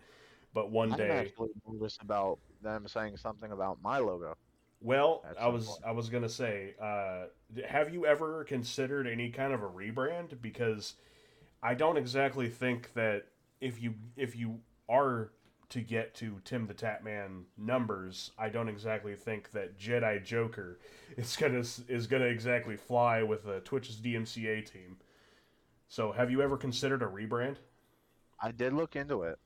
[0.54, 4.34] but one I'm day, actually nervous about them saying something about my logo.
[4.80, 5.80] well, I was point.
[5.84, 7.26] I was gonna say, uh,
[7.66, 10.40] have you ever considered any kind of a rebrand?
[10.40, 10.94] Because
[11.62, 13.26] I don't exactly think that
[13.60, 15.32] if you if you are
[15.70, 20.78] to get to Tim the Tatman numbers, I don't exactly think that Jedi Joker
[21.16, 24.96] is gonna is gonna exactly fly with uh, Twitch's DMCA team.
[25.88, 27.56] So, have you ever considered a rebrand?
[28.40, 29.38] I did look into it,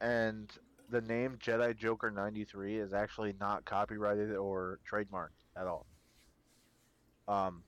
[0.00, 0.50] and
[0.90, 5.86] the name Jedi Joker 93 is actually not copyrighted or trademarked at all.
[7.26, 7.62] Um,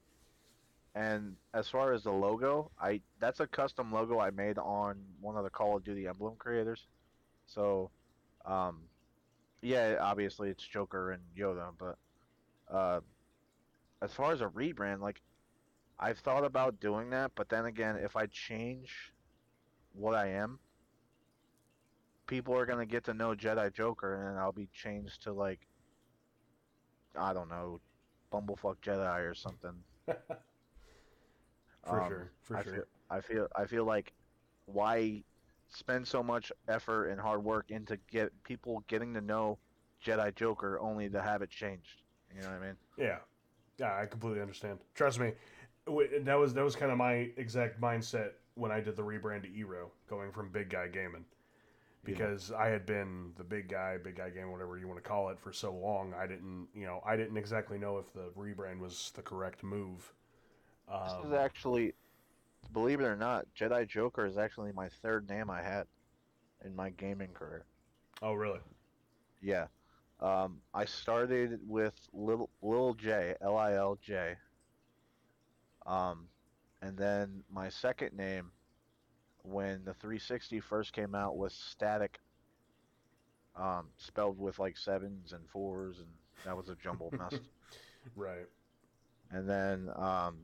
[0.95, 5.37] and as far as the logo, I that's a custom logo I made on one
[5.37, 6.87] of the Call of Duty emblem creators.
[7.47, 7.91] So,
[8.45, 8.91] um,
[9.63, 11.99] yeah, obviously it's Joker and Yoda, but
[12.69, 13.01] uh,
[14.03, 15.23] as far as a rebrand, like
[15.99, 19.15] I've thought about doing that, but then again, if I change
[19.93, 20.61] what I am,
[22.27, 25.69] people are gonna get to know Jedi Joker, and I'll be changed to like,
[27.17, 27.81] I don't know,
[28.33, 29.85] Bumblefuck Jedi or something.
[31.85, 32.75] For Um, sure, for I sure.
[32.75, 34.13] Feel, I feel I feel like
[34.67, 35.25] why
[35.71, 39.59] spend so much effort and hard work into get people getting to know
[40.05, 42.03] Jedi Joker only to have it changed.
[42.35, 42.77] You know what I mean?
[42.97, 43.19] Yeah,
[43.79, 44.79] yeah, I completely understand.
[44.95, 45.33] Trust me,
[45.87, 49.49] that was that was kind of my exact mindset when I did the rebrand to
[49.59, 51.25] EROE, going from Big Guy Gaming,
[52.05, 55.31] because I had been the big guy, big guy game, whatever you want to call
[55.31, 56.15] it, for so long.
[56.15, 60.13] I didn't, you know, I didn't exactly know if the rebrand was the correct move.
[61.03, 61.95] This Um, is actually,
[62.73, 65.87] believe it or not, Jedi Joker is actually my third name I had
[66.65, 67.65] in my gaming career.
[68.23, 68.61] oh, really?
[69.41, 69.67] Yeah.
[70.21, 74.37] Um, I started with Lil, Lil J, L I L J.
[75.87, 76.29] Um,
[76.83, 78.51] and then my second name,
[79.43, 82.21] when the 360 first came out, was Static.
[83.57, 86.09] Um, spelled with like sevens and fours, and
[86.45, 87.33] that was a jumbled mess.
[88.17, 88.47] Right.
[89.31, 90.39] And then um,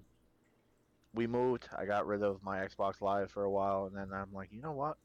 [1.17, 1.69] we moved.
[1.77, 4.61] I got rid of my Xbox Live for a while, and then I'm like, you
[4.61, 4.99] know what?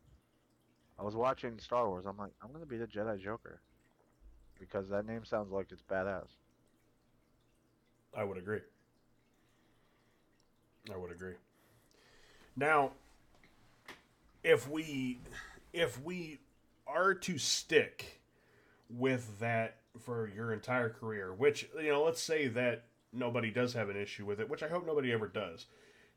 [1.00, 2.06] I was watching Star Wars.
[2.06, 3.62] I'm like, I'm gonna be the Jedi Joker
[4.60, 6.28] because that name sounds like it's badass.
[8.15, 8.60] I would agree.
[10.93, 11.36] I would agree.
[12.56, 12.91] Now,
[14.43, 15.19] if we
[15.74, 16.39] if we
[16.86, 18.21] are to stick
[18.89, 23.89] with that for your entire career, which you know, let's say that nobody does have
[23.89, 25.67] an issue with it, which I hope nobody ever does,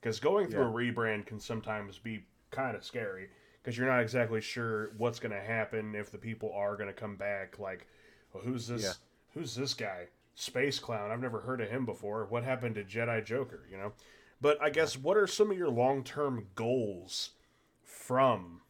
[0.04, 3.30] because going through a rebrand can sometimes be kind of scary
[3.62, 6.92] because you're not exactly sure what's going to happen if the people are going to
[6.92, 7.58] come back.
[7.58, 7.86] Like,
[8.34, 8.82] well, who's this?
[8.82, 8.92] Yeah.
[9.32, 10.08] Who's this guy?
[10.34, 11.10] Space Clown.
[11.10, 12.26] I've never heard of him before.
[12.26, 13.66] What happened to Jedi Joker?
[13.70, 13.92] You know.
[14.42, 17.30] But I guess what are some of your long term goals
[17.82, 18.60] from?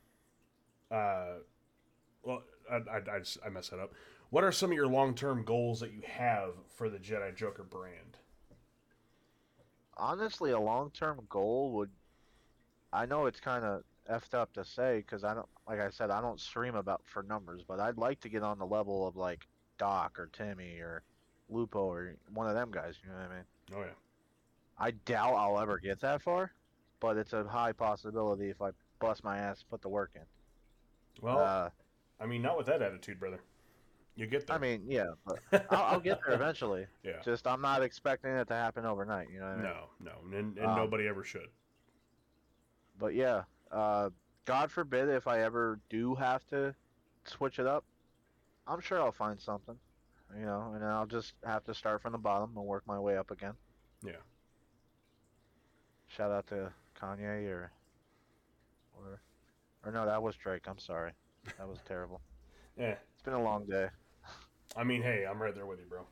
[0.89, 1.39] Uh,
[2.23, 3.93] well, I, I, I, just, I messed that up.
[4.31, 7.65] What are some of your long term goals that you have for the Jedi Joker
[7.65, 8.19] brand?
[9.97, 11.91] Honestly, a long-term goal would.
[12.93, 16.11] I know it's kind of effed up to say because I don't, like I said,
[16.11, 19.17] I don't stream about for numbers, but I'd like to get on the level of
[19.17, 19.47] like
[19.79, 21.03] Doc or Timmy or
[21.49, 22.95] Lupo or one of them guys.
[23.03, 23.45] You know what I mean?
[23.75, 23.95] Oh yeah,
[24.79, 26.53] I doubt I'll ever get that far,
[27.01, 30.23] but it's a high possibility if I bust my ass, put the work in.
[31.21, 31.71] well, uh,
[32.21, 33.41] I mean, not with that attitude, brother.
[34.17, 34.57] You get there.
[34.57, 35.07] I mean, yeah,
[35.71, 36.87] I'll, I'll get there eventually.
[37.03, 37.21] yeah.
[37.25, 39.29] Just I'm not expecting it to happen overnight.
[39.33, 39.65] You know what I mean?
[39.65, 41.49] No, no, and, and Um, nobody ever should.
[42.99, 44.11] But yeah, uh,
[44.45, 46.75] God forbid if I ever do have to
[47.25, 47.85] switch it up,
[48.69, 49.77] I'm sure I'll find something.
[50.39, 53.17] You know, and I'll just have to start from the bottom and work my way
[53.17, 53.55] up again.
[54.05, 54.13] Yeah.
[56.09, 57.73] Shout out to Kanye or
[58.97, 59.21] or
[59.85, 60.63] or no, that was Drake.
[60.69, 61.13] I'm sorry.
[61.59, 62.21] That was terrible.
[62.79, 62.95] Yeah.
[63.13, 63.89] It's been a long day.
[64.77, 66.07] I mean, hey, I'm right there with you, bro.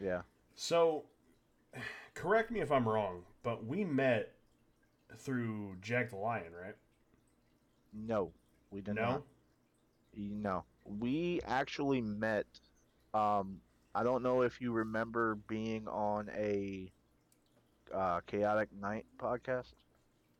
[0.00, 0.22] Yeah.
[0.54, 1.04] So,
[2.14, 4.32] correct me if I'm wrong, but we met
[5.16, 6.74] through Jack the Lion, right?
[7.92, 8.32] No,
[8.70, 9.02] we did no.
[9.02, 9.22] not.
[10.16, 12.46] No, we actually met.
[13.14, 13.60] Um,
[13.94, 16.90] I don't know if you remember being on a
[17.92, 19.74] uh, Chaotic Night podcast.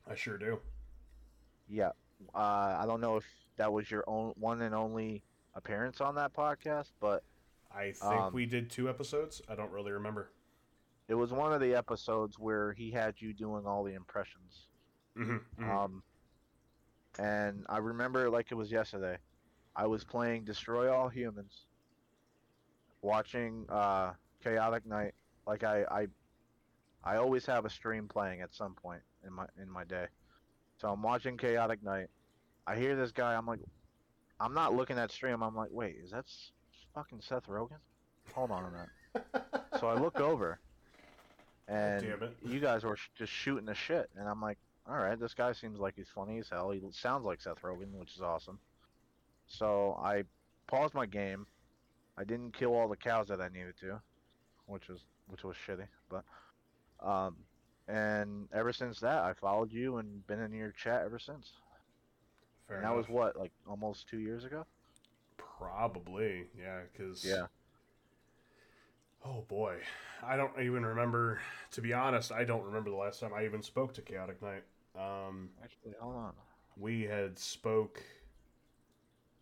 [0.09, 0.59] I sure do.
[1.69, 1.91] Yeah.
[2.35, 3.25] Uh, I don't know if
[3.57, 5.23] that was your own one and only
[5.55, 7.23] appearance on that podcast, but
[7.75, 9.41] I think Um, we did two episodes.
[9.49, 10.31] I don't really remember.
[11.09, 14.69] it was one of the episodes where he had you doing all the impressions.
[15.19, 16.03] Mm-hmm, Um,
[17.19, 19.19] and I remember like it was yesterday.
[19.77, 21.67] I was playing Destroy All Humans,
[23.03, 25.15] watching uh, Chaotic Night.
[25.47, 26.07] Like I, I,
[27.05, 30.07] I always have a stream playing at some point in my in my day.
[30.79, 32.09] So I'm watching Chaotic Night.
[32.67, 33.35] I hear this guy.
[33.35, 33.61] I'm like,
[34.41, 35.43] I'm not looking at stream.
[35.43, 36.25] I'm like, wait, is that
[36.95, 37.79] fucking Seth Rogen?
[38.35, 39.47] Hold on a minute.
[39.81, 40.59] So I look over,
[41.69, 42.03] and
[42.45, 45.53] you guys were sh- just shooting the shit, and I'm like, all right, this guy
[45.53, 46.71] seems like he's funny as hell.
[46.71, 48.59] He sounds like Seth Rogen, which is awesome.
[49.47, 50.25] So I
[50.67, 51.47] paused my game.
[52.17, 54.01] I didn't kill all the cows that I needed to,
[54.67, 55.87] which was which was shitty.
[56.11, 56.25] But
[57.07, 57.37] um,
[57.89, 61.53] and ever since that, I followed you and been in your chat ever since.
[62.69, 64.65] Fair and that was what like almost two years ago.
[65.63, 67.47] Probably, yeah, because Yeah.
[69.25, 69.79] Oh boy,
[70.23, 71.41] I don't even remember.
[71.73, 74.65] To be honest, I don't remember the last time I even spoke to Chaotic Knight.
[74.97, 76.33] Um, Actually, hold on.
[76.77, 78.03] we had spoke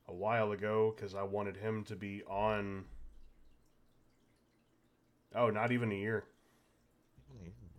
[0.08, 2.84] a while ago because I wanted him to be on.
[5.34, 6.24] Oh, not even a year.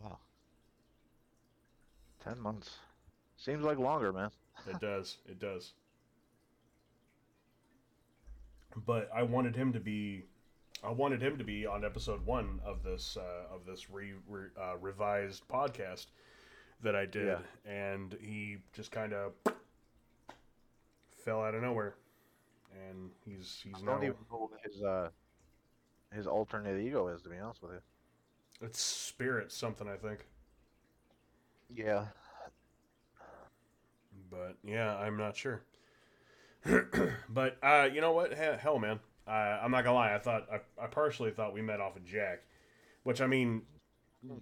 [0.04, 0.18] Wow.
[2.24, 2.78] Ten months.
[3.38, 4.32] Seems like longer, man.
[4.68, 5.18] It does.
[5.28, 5.74] It does.
[8.86, 10.24] But I wanted him to be.
[10.84, 14.46] I wanted him to be on episode one of this uh, of this re, re,
[14.60, 16.08] uh, revised podcast
[16.82, 19.34] that I did, and he just kind of
[21.24, 21.96] fell out of nowhere,
[22.90, 25.10] and he's he's I now don't even know what his uh
[26.14, 28.68] his alternate ego is to be honest with you.
[28.68, 30.26] it's spirit something I think,
[31.74, 32.06] Yeah.
[34.32, 35.62] but yeah, I'm not sure.
[37.30, 38.34] but uh, you know what?
[38.34, 40.14] Hell, man, uh, I'm not gonna lie.
[40.14, 42.44] I thought I, I partially thought we met off of Jack,
[43.04, 43.64] which I mean,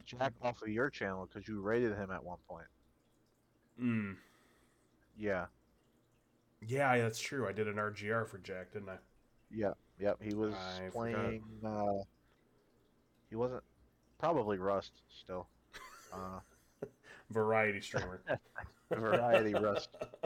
[0.06, 2.66] Jack off of your channel because you rated him at one point.
[3.82, 4.16] mm,
[5.18, 5.46] Yeah.
[6.68, 7.48] yeah, that's true.
[7.48, 8.98] I did an RGR for Jack, didn't I?
[9.52, 9.78] Yep.
[10.00, 10.18] Yep.
[10.22, 11.44] He was I playing.
[11.66, 12.04] Uh,
[13.30, 13.64] he wasn't
[14.18, 15.48] probably Rust still.
[16.14, 16.40] Uh,
[17.32, 18.22] Variety streamer.
[18.92, 19.90] variety Rust.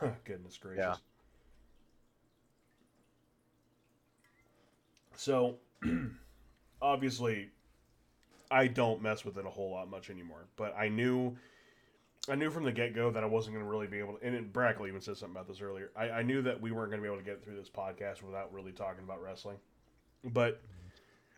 [0.24, 0.84] Goodness gracious.
[0.84, 0.94] Yeah.
[5.16, 5.56] So,
[6.82, 7.50] obviously,
[8.50, 10.46] I don't mess with it a whole lot much anymore.
[10.56, 11.36] But I knew,
[12.28, 14.26] I knew from the get go that I wasn't going to really be able to.
[14.26, 15.90] And Brackley even said something about this earlier.
[15.96, 18.22] I, I knew that we weren't going to be able to get through this podcast
[18.22, 19.56] without really talking about wrestling.
[20.24, 20.60] But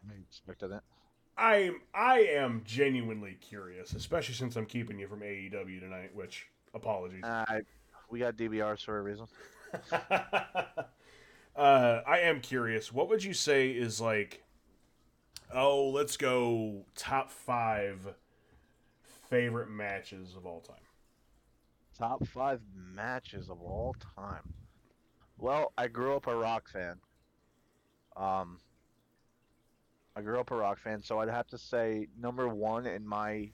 [0.09, 0.81] I expected it.
[1.37, 6.11] I'm I am genuinely curious, especially since I'm keeping you from AEW tonight.
[6.15, 7.25] Which apologies.
[7.25, 7.61] Uh, I,
[8.11, 9.27] we got DVRs for a reason.
[9.93, 10.85] uh,
[11.57, 12.93] I am curious.
[12.93, 14.43] What would you say is like?
[15.53, 18.15] Oh, let's go top five
[19.29, 20.77] favorite matches of all time.
[21.99, 24.55] Top five matches of all time.
[25.39, 26.97] Well, I grew up a rock fan.
[28.17, 28.59] Um,
[30.15, 33.51] I grew up a rock fan, so I'd have to say number one in my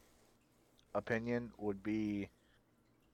[0.94, 2.28] opinion would be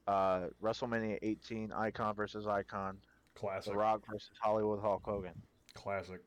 [0.06, 2.98] uh, WrestleMania 18, Icon versus Icon,
[3.34, 3.72] Classic.
[3.72, 5.32] The Rock versus Hollywood Hulk Hogan.
[5.74, 6.20] Classic.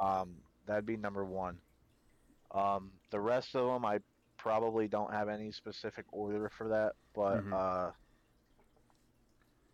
[0.00, 0.36] Um,
[0.66, 1.58] that'd be number one.
[2.52, 4.00] Um, the rest of them, I
[4.38, 7.52] probably don't have any specific order for that, but Mhm.
[7.52, 7.92] uh,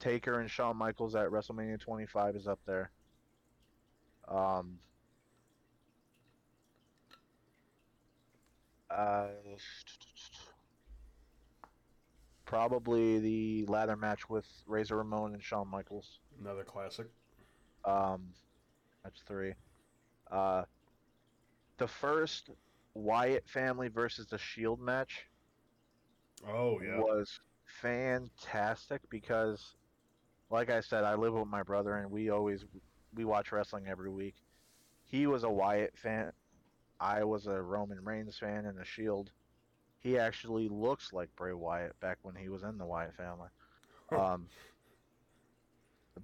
[0.00, 2.90] Taker and Shawn Michaels at WrestleMania 25 is up there.
[4.28, 4.78] Um,
[8.90, 9.28] uh,
[12.44, 16.20] probably the ladder match with Razor Ramon and Shawn Michaels.
[16.40, 17.08] Another classic.
[17.84, 18.34] Um,
[19.02, 19.54] that's three.
[20.30, 20.64] Uh,
[21.76, 22.50] the first
[22.94, 25.28] Wyatt family versus the Shield match
[26.46, 26.96] Oh yeah.
[26.98, 27.40] was
[27.82, 29.76] fantastic because,
[30.50, 32.64] like I said, I live with my brother and we always
[33.14, 34.36] we watch wrestling every week.
[35.04, 36.32] He was a Wyatt fan.
[37.00, 39.32] I was a Roman Reigns fan and a Shield.
[40.04, 43.48] He actually looks like Bray Wyatt back when he was in the Wyatt family.
[44.12, 44.46] Um,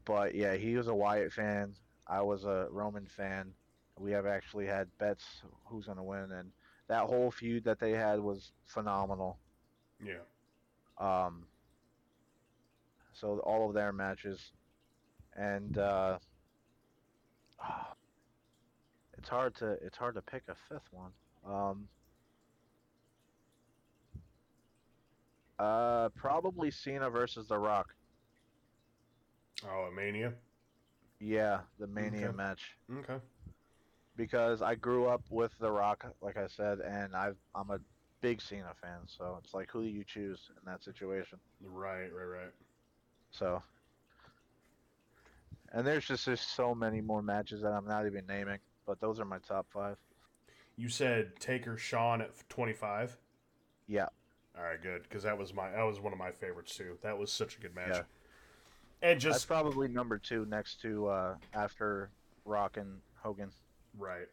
[0.05, 1.73] but yeah, he was a Wyatt fan.
[2.07, 3.53] I was a Roman fan.
[3.99, 5.25] We have actually had bets
[5.65, 6.53] who's going to win, and
[6.89, 9.39] that whole feud that they had was phenomenal.
[10.05, 10.25] Yeah.
[10.99, 11.47] Um,
[13.15, 14.53] so all of their matches,
[15.35, 16.19] and uh,
[19.19, 21.13] it's hard to it's hard to pick a fifth one.
[21.47, 21.89] Um,
[25.61, 27.95] uh, probably Cena versus The Rock.
[29.67, 30.35] Oh, a Mania.
[31.21, 32.37] Yeah, the Mania Okay.
[32.37, 33.19] match Okay.
[34.17, 37.81] because I grew up with The Rock, like I said, and I've I'm a
[38.21, 39.01] big Cena fan.
[39.07, 41.39] So it's like, who do you choose in that situation?
[41.63, 42.53] Right, right, right.
[43.31, 43.63] So,
[45.73, 49.21] and there's just there's so many more matches that I'm not even naming, but those
[49.21, 49.97] are my top five.
[50.77, 53.19] You said Taker Shawn at 25.
[53.87, 54.07] Yeah,
[54.61, 56.99] All right, good, because that was my that was one of my favorites too.
[57.03, 57.89] That was such a good match.
[57.93, 58.03] Yeah.
[59.03, 62.11] And that's just probably number two next to uh, after
[62.45, 63.51] Rock and Hogan.
[63.99, 64.29] right.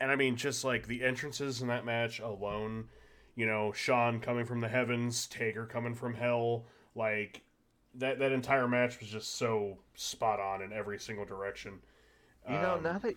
[0.00, 2.88] And I mean, just like the entrances in that match alone,
[3.36, 7.42] you know, Shawn coming from the heavens, Taker coming from hell, like
[7.94, 11.80] that that entire match was just so spot on in every single direction.
[12.48, 13.14] You know, Um, now that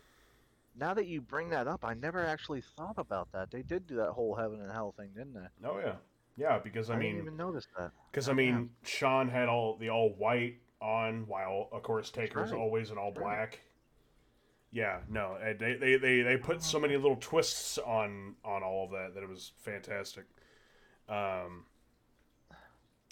[0.75, 3.51] now that you bring that up, I never actually thought about that.
[3.51, 5.67] They did do that whole heaven and hell thing, didn't they?
[5.67, 5.95] Oh yeah,
[6.38, 6.59] yeah.
[6.59, 6.99] Because I, mean.
[6.99, 7.91] I, mean, didn't even notice that.
[8.12, 8.89] Because I mean, yeah.
[8.89, 12.59] Shawn had all the all white on, while of course Taker's right.
[12.59, 13.59] always in all black.
[14.71, 18.86] Yeah, no, uh, they, they they they put so many little twists on on all
[18.86, 20.25] of that that it was fantastic.
[21.07, 21.65] Um,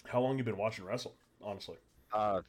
[0.06, 1.14] how long you been watching wrestle?
[1.40, 1.76] Honestly,
[2.12, 2.40] Uh,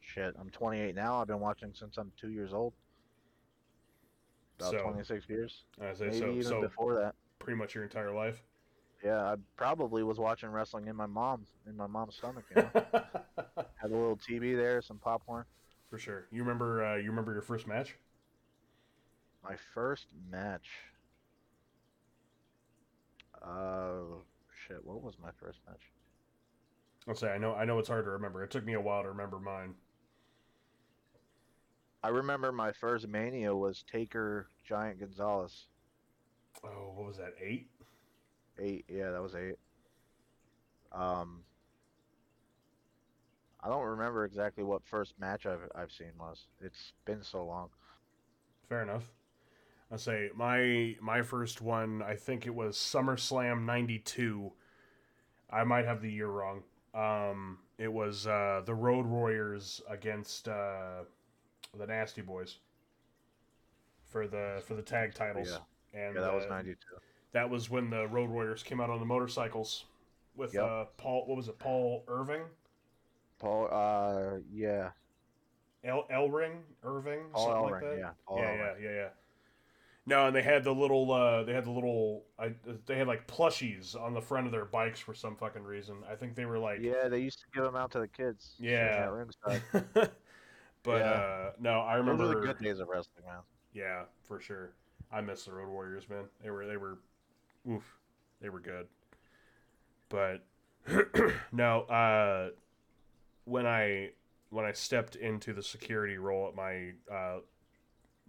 [0.00, 1.20] shit, I'm 28 now.
[1.20, 2.72] I've been watching since I'm two years old.
[4.58, 6.26] About So, 26 years, I say maybe so.
[6.30, 7.14] even So before that.
[7.38, 8.42] pretty much your entire life.
[9.04, 12.44] Yeah, I probably was watching wrestling in my mom in my mom's stomach.
[12.54, 12.70] You know?
[13.76, 15.44] Had a little TV there, some popcorn.
[15.90, 16.26] For sure.
[16.30, 16.84] You remember?
[16.84, 17.96] Uh, you remember your first match?
[19.42, 20.68] My first match.
[23.42, 24.20] Uh,
[24.68, 24.84] shit.
[24.84, 25.80] What was my first match?
[27.08, 27.54] I'll say I know.
[27.54, 28.44] I know it's hard to remember.
[28.44, 29.74] It took me a while to remember mine.
[32.02, 35.66] I remember my first Mania was Taker Giant Gonzalez.
[36.64, 37.34] Oh, what was that?
[37.40, 37.68] Eight.
[38.58, 38.84] Eight.
[38.88, 39.56] Yeah, that was eight.
[40.92, 41.40] Um,
[43.60, 46.46] I don't remember exactly what first match I've I've seen was.
[46.60, 47.68] It's been so long.
[48.68, 49.12] Fair enough.
[49.90, 52.02] I say my my first one.
[52.02, 54.52] I think it was SummerSlam '92.
[55.50, 56.62] I might have the year wrong.
[56.94, 61.04] Um, it was uh, the Road Warriors against uh,
[61.78, 62.58] the Nasty Boys
[64.08, 65.48] for the for the tag titles.
[65.50, 66.00] Yeah.
[66.06, 66.76] And Yeah, that was uh, '92.
[67.32, 69.84] that was when the Road Warriors came out on the motorcycles
[70.36, 70.62] with Yep.
[70.64, 71.24] uh, Paul.
[71.26, 71.58] What was it?
[71.58, 72.42] Paul Irving,
[73.38, 73.68] Paul.
[73.70, 74.90] Uh, yeah.
[75.84, 77.70] El Elring Irving, Paul something Ellering.
[77.72, 77.98] like that.
[77.98, 78.10] Yeah.
[78.26, 78.82] Paul yeah, Ellering.
[78.82, 79.08] yeah, yeah, yeah.
[80.04, 82.54] No, and they had the little, uh, they had the little, I,
[82.86, 85.96] they had like plushies on the front of their bikes for some fucking reason.
[86.10, 88.54] I think they were like, Yeah, they used to give them out to the kids.
[88.58, 89.08] Yeah.
[90.82, 91.10] but Yeah.
[91.12, 92.24] uh, no, I Those remember.
[92.38, 93.40] are the good days of wrestling, man.
[93.72, 94.72] Yeah, for sure.
[95.10, 96.24] I miss the Road Warriors, man.
[96.42, 96.98] They were, they were,
[97.68, 97.98] oof,
[98.40, 98.86] they were good.
[100.08, 100.44] But
[101.52, 102.50] no, uh,
[103.44, 104.10] when I
[104.50, 107.38] when I stepped into the security role at my uh,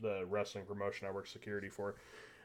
[0.01, 1.95] the wrestling promotion I work security for,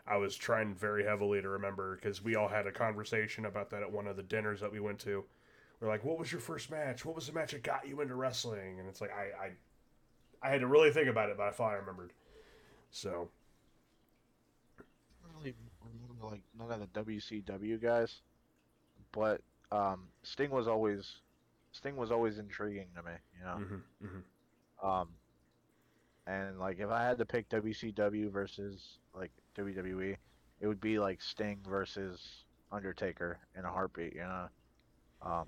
[0.07, 3.83] I was trying very heavily to remember because we all had a conversation about that
[3.83, 5.25] at one of the dinners that we went to.
[5.81, 7.05] We're like, "What was your first match?
[7.05, 9.51] What was the match that got you into wrestling?" And it's like I I,
[10.43, 12.13] I had to really think about it, but I thought I remembered.
[12.91, 13.29] So
[14.79, 18.21] I really remember like none of the WCW guys,
[19.13, 21.17] but um, Sting was always
[21.73, 23.13] Sting was always intriguing to me.
[23.39, 23.57] You know.
[23.57, 25.09] hmm hmm Um,
[26.27, 30.17] and like if I had to pick WCW versus like WWE,
[30.61, 34.15] it would be like Sting versus Undertaker in a heartbeat.
[34.15, 34.49] You know.
[35.23, 35.47] Um.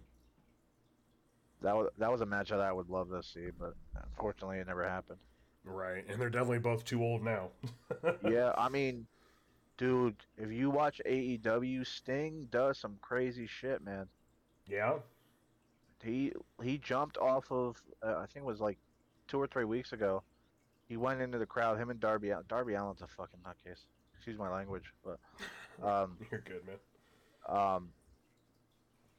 [1.63, 3.75] That was that was a match that I would love to see, but
[4.11, 5.19] unfortunately it never happened.
[5.65, 7.49] right, and they're definitely both too old now.
[8.29, 9.07] yeah, I mean,
[9.77, 14.07] dude, if you watch AEW, Sting does some crazy shit, man.
[14.67, 14.95] Yeah.
[16.03, 16.33] He
[16.63, 18.79] he jumped off of uh, I think it was like
[19.29, 20.23] two or three weeks ago.
[20.89, 21.79] He went into the crowd.
[21.79, 23.85] Him and Darby Darby Allin's a fucking nutcase.
[24.17, 25.19] Excuse my language, but
[25.87, 26.77] um, You're good, man.
[27.49, 27.89] um,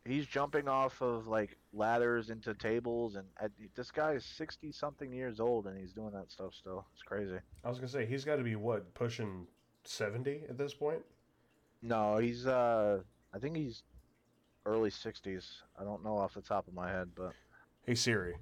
[0.06, 5.12] he's jumping off of like ladders into tables, and uh, this guy is sixty something
[5.14, 6.86] years old, and he's doing that stuff still.
[6.94, 7.38] It's crazy.
[7.64, 9.48] I was gonna say he's got to be what pushing
[9.84, 11.02] seventy at this point.
[11.82, 13.00] No, he's uh,
[13.34, 13.84] I think he's
[14.66, 15.62] early sixties.
[15.80, 17.34] I don't know off the top of my head, but
[17.86, 18.36] Hey Siri,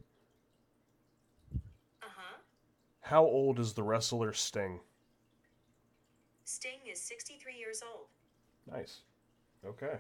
[2.03, 2.37] Uh huh.
[3.01, 4.79] how old is the wrestler Sting?
[6.43, 8.07] Sting is 63 years old.
[8.69, 9.01] Nice.
[9.63, 9.99] Okay.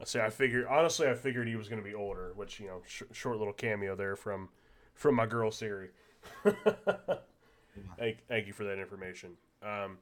[0.00, 2.66] I say I figured honestly I figured he was going to be older, which you
[2.66, 4.48] know sh- short little cameo there from
[4.94, 5.90] from my girl Siri.
[7.98, 9.30] thank, thank you for that information.
[9.62, 9.98] Um,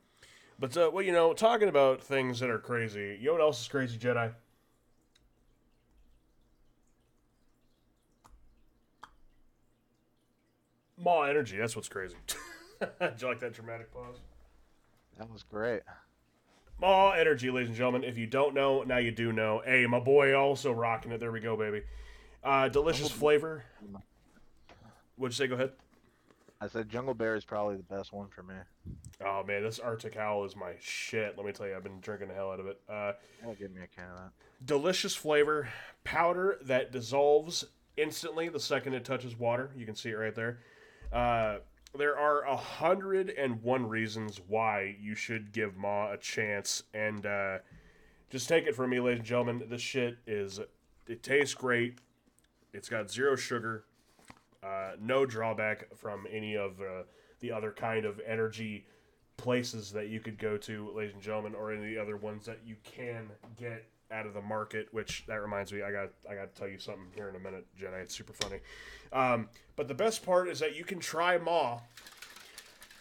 [0.59, 3.19] but uh, well, you know, talking about things that are crazy.
[3.21, 4.33] You know what else is crazy, Jedi?
[10.97, 11.57] Maw energy.
[11.57, 12.17] That's what's crazy.
[13.01, 14.17] Did you like that dramatic pause?
[15.19, 15.83] that was great.
[16.81, 18.05] Maw Energy, ladies and gentlemen.
[18.05, 19.63] If you don't know, now you do know.
[19.65, 21.21] Hey, my boy also rocking it.
[21.21, 21.83] There we go, baby.
[22.43, 23.65] Uh, delicious flavor.
[25.17, 25.49] What'd you say?
[25.49, 25.73] Go ahead.
[26.61, 28.55] I said Jungle Bear is probably the best one for me.
[29.25, 31.37] Oh man, this Arctic Owl is my shit.
[31.37, 32.81] Let me tell you, I've been drinking the hell out of it.
[32.89, 33.13] Uh,
[33.47, 34.31] Yeah, give me a can of that.
[34.67, 35.69] delicious flavor,
[36.05, 37.65] powder that dissolves
[37.97, 39.71] instantly the second it touches water.
[39.77, 40.59] You can see it right there.
[41.13, 41.59] Uh,
[41.97, 47.25] there are a hundred and one reasons why you should give Maw a chance, and
[47.25, 47.59] uh,
[48.31, 49.63] just take it from me, ladies and gentlemen.
[49.69, 50.61] This shit is
[51.07, 51.99] it tastes great.
[52.73, 53.85] It's got zero sugar,
[54.63, 57.05] uh, no drawback from any of uh,
[57.41, 58.87] the other kind of energy
[59.37, 62.47] places that you could go to, ladies and gentlemen, or any of the other ones
[62.47, 64.89] that you can get out of the market.
[64.93, 67.39] Which that reminds me, I got I got to tell you something here in a
[67.39, 68.03] minute, Jedi.
[68.03, 68.59] It's super funny.
[69.15, 71.81] Um, but the best part is that you can try Maw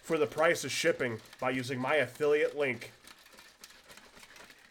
[0.02, 2.92] for the price of shipping by using my affiliate link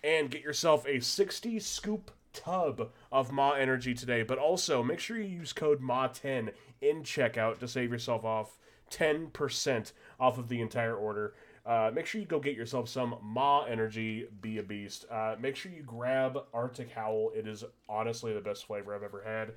[0.04, 4.22] and get yourself a 60 scoop tub of Maw Energy today.
[4.22, 8.56] But also make sure you use code MAW10 in checkout to save yourself off
[8.90, 11.34] 10% off of the entire order.
[11.64, 15.06] Uh, make sure you go get yourself some Maw Energy, be a beast.
[15.10, 17.30] Uh, make sure you grab Arctic Howl.
[17.34, 19.52] It is honestly the best flavor I've ever had.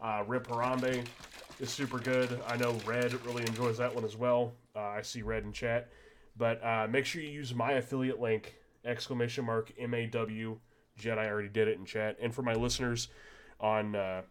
[0.00, 1.04] Uh, Rip Harambe
[1.60, 2.40] is super good.
[2.46, 4.52] I know Red really enjoys that one as well.
[4.74, 5.88] Uh, I see Red in chat.
[6.36, 10.56] But uh, make sure you use my affiliate link, exclamation mark MAW.
[10.98, 12.16] Jedi already did it in chat.
[12.20, 13.08] And for my listeners
[13.60, 14.22] on uh,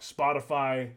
[0.00, 0.92] Spotify,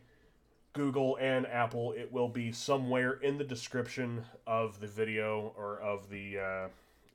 [0.73, 6.09] Google, and Apple, it will be somewhere in the description of the video or of
[6.09, 6.67] the uh,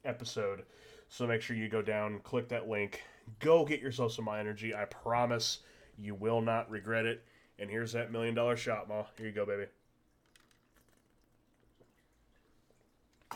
[0.05, 0.65] episode.
[1.09, 3.03] So make sure you go down, click that link,
[3.41, 4.75] go get yourself some Maw Energy.
[4.75, 5.61] I promise
[5.99, 7.23] you will not regret it.
[7.59, 9.07] And here's that million dollar shot, Maw.
[9.17, 9.65] Here you go, baby.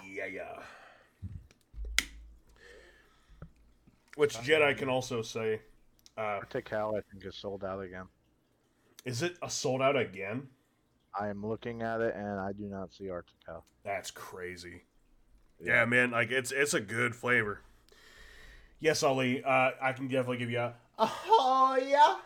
[0.06, 2.04] Yeah, yeah.
[4.16, 5.60] Which Jedi can also say,
[6.18, 8.04] uh, Arctic Cow, I think, is sold out again.
[9.04, 10.48] is it a sold out again?
[11.18, 13.34] I am looking at it, and I do not see Arctic.
[13.84, 14.82] That's crazy.
[15.62, 17.60] Yeah, man, like it's it's a good flavor.
[18.78, 22.16] Yes, Ali, uh, I can definitely give you a oh yeah.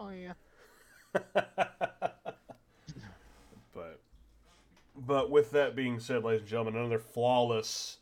[0.00, 0.32] Oh yeah.
[3.74, 4.00] but
[4.96, 7.98] but with that being said, ladies and gentlemen, another flawless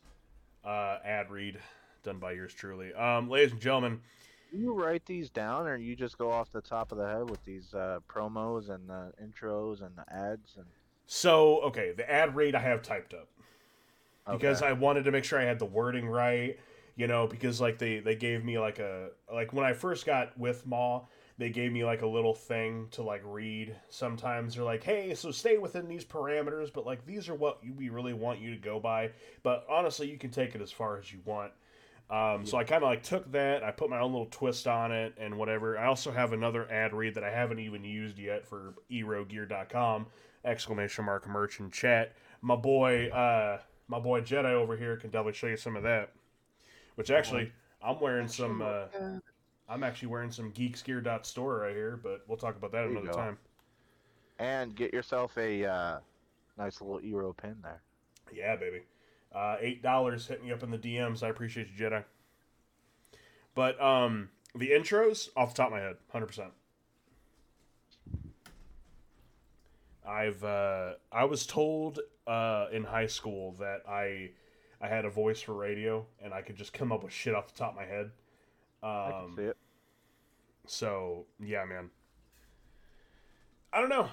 [0.65, 1.59] uh, ad read
[2.03, 2.93] done by yours truly.
[2.95, 4.01] Um, ladies and gentlemen,
[4.51, 7.29] Do you write these down, or you just go off the top of the head
[7.31, 10.57] with these uh, promos and the intros and the ads?
[10.57, 10.67] And
[11.07, 13.29] so okay, the ad read I have typed up.
[14.31, 14.69] because Okay.
[14.69, 16.59] I wanted to make sure I had the wording right.
[16.97, 20.37] You know, because like they they gave me like a like when I first got
[20.39, 21.07] with Maw,
[21.39, 23.75] they gave me like a little thing to like read.
[23.89, 27.89] Sometimes they're like, "Hey, so stay within these parameters, but like these are what we
[27.89, 29.13] really want you to go by."
[29.43, 31.53] But honestly, you can take it as far as you want.
[32.11, 34.93] Um, So I kind of like took that, I put my own little twist on
[34.93, 35.79] it and whatever.
[35.79, 40.07] I also have another ad read that I haven't even used yet for eroegear.com
[40.45, 42.15] exclamation mark merch in chat.
[42.41, 46.13] My boy, uh, my boy Jedi over here can definitely show you some of that.
[46.95, 48.63] Which actually, I'm wearing some.
[48.63, 48.87] Uh,
[49.69, 53.39] I'm actually wearing some geeksgear.store right here, but we'll talk about that There another time.
[54.39, 55.99] and get yourself a uh,
[56.57, 57.83] nice little EROE pin there.
[58.33, 58.83] Yeah, baby.
[59.35, 60.27] Uh, Eight dollars.
[60.27, 61.23] Hit me up in the DMs.
[61.23, 62.05] I appreciate you, Jedi.
[63.55, 66.53] But um, the intros off the top of my head, hundred percent.
[70.07, 74.31] I've uh, I was told uh, in high school that I
[74.81, 77.53] I had a voice for radio and I could just come up with shit off
[77.53, 78.11] the top of my head.
[78.83, 79.57] I can Um, see it.
[80.67, 81.91] So yeah, man.
[83.73, 84.09] I don't know.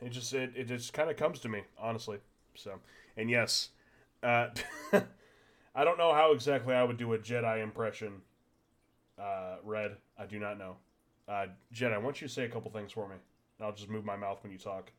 [0.00, 2.18] It just it, it just kind of comes to me, honestly.
[2.54, 2.80] So
[3.16, 3.70] and yes,
[4.22, 4.48] uh,
[5.74, 8.22] I don't know how exactly I would do a Jedi impression.
[9.18, 10.76] Uh, Red, I do not know.
[11.28, 13.16] Uh, Jedi, I want you to say a couple things for me?
[13.60, 14.92] I'll just move my mouth when you talk.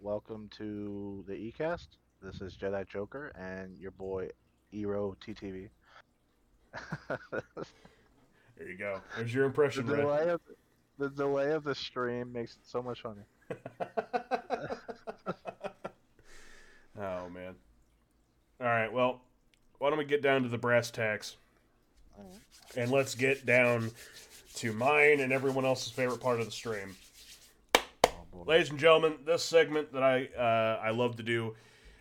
[0.00, 1.88] Welcome to the eCast.
[2.22, 4.28] This is Jedi Joker and your boy
[4.72, 5.68] EROE TTV.
[8.56, 9.00] There you go.
[9.16, 10.00] There's your impression, Red.
[10.00, 10.40] delay of
[10.98, 13.26] the delay of the stream makes it so much funnier.
[16.98, 17.56] oh man.
[18.60, 18.92] All right.
[18.92, 19.20] Well,
[19.78, 21.36] why don't we get down to the brass tacks,
[22.76, 23.90] and let's get down
[24.56, 26.94] to mine and everyone else's favorite part of the stream.
[27.74, 28.44] Oh.
[28.46, 31.56] Ladies and gentlemen, this segment that I uh, I love to do,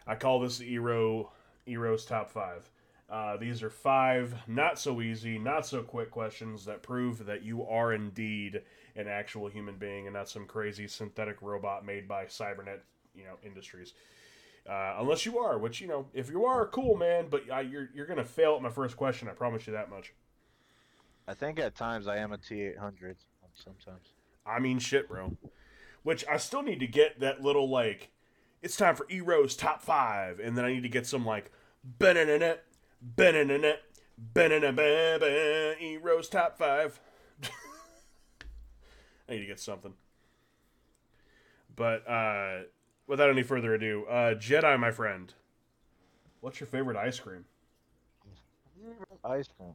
[0.05, 1.31] I call this the EROE
[1.67, 2.69] EROE's top five.
[3.09, 7.65] Uh, these are five not so easy, not so quick questions that prove that you
[7.65, 8.61] are indeed
[8.95, 12.79] an actual human being and not some crazy synthetic robot made by Cyberdyne,
[13.13, 13.93] you know, Industries.
[14.67, 17.27] Uh, unless you are, which you know, if you are, cool, man.
[17.29, 19.27] But uh, you're you're gonna fail at my first question.
[19.27, 20.13] I promise you that much.
[21.27, 23.15] I think at times I am a T800.
[23.53, 24.07] Sometimes.
[24.45, 25.37] I mean, shit, bro.
[26.03, 28.11] Which I still need to get that little like,
[28.61, 31.51] it's time for EROE's top five, and then I need to get some like,
[33.15, 33.77] beninanet,
[34.33, 36.99] beninanet, beninanet, EROE's top five.
[39.29, 39.93] I need to get something.
[41.75, 42.63] But uh,
[43.07, 45.33] without any further ado, uh, Jedi, my friend,
[46.41, 47.45] what's your favorite ice cream?
[49.25, 49.73] Ice cream.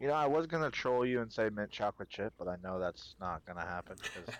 [0.00, 2.78] You know, I was gonna troll you and say mint chocolate chip, but I know
[2.78, 3.96] that's not gonna happen.
[3.98, 4.34] 'cause-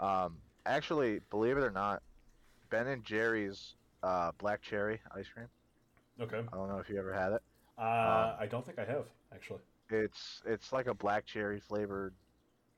[0.00, 0.36] um,
[0.66, 2.02] actually, believe it or not,
[2.70, 5.46] Ben and Jerry's uh, black cherry ice cream.
[6.20, 6.42] Okay.
[6.52, 7.42] I don't know if you ever had it.
[7.78, 9.60] Uh, I don't think I have actually.
[9.90, 12.14] It's it's like a black cherry flavored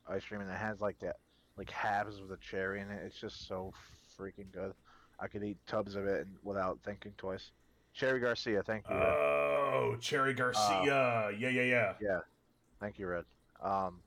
[0.08, 1.16] ice cream, and it has like that
[1.56, 3.00] like halves of the cherry in it.
[3.04, 3.72] It's just so
[4.18, 4.72] freaking good.
[5.20, 7.50] I could eat tubs of it and, without thinking twice.
[7.92, 8.94] Cherry Garcia, thank you.
[8.94, 9.04] Red.
[9.04, 10.82] Oh, Cherry Garcia.
[10.84, 11.94] yeah, yeah, yeah.
[12.00, 12.20] Yeah.
[12.80, 13.24] Thank you, Red.
[13.60, 14.00] Um,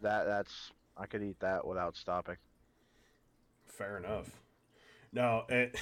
[0.00, 2.36] that that's I could eat that without stopping.
[3.66, 4.30] Fair enough.
[5.12, 5.78] No, it,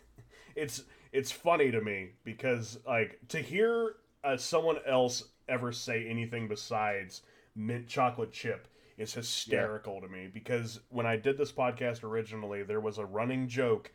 [0.54, 3.94] it's it's funny to me because like to hear
[4.24, 7.22] uh, someone else ever say anything besides
[7.54, 12.80] mint chocolate chip is hysterical to me because when I did this podcast originally, there
[12.80, 13.92] was a running joke.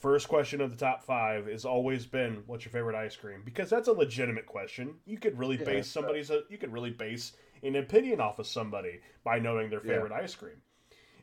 [0.00, 3.70] First question of the top five has always been, "What's your favorite ice cream?" Because
[3.70, 4.94] that's a legitimate question.
[5.04, 8.46] You could really Yeah, base so- somebody's you could really base an opinion off of
[8.46, 9.92] somebody by knowing their Yeah.
[9.92, 10.60] favorite ice cream.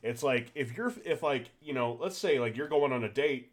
[0.01, 3.09] It's like if you're if like you know, let's say like you're going on a
[3.09, 3.51] date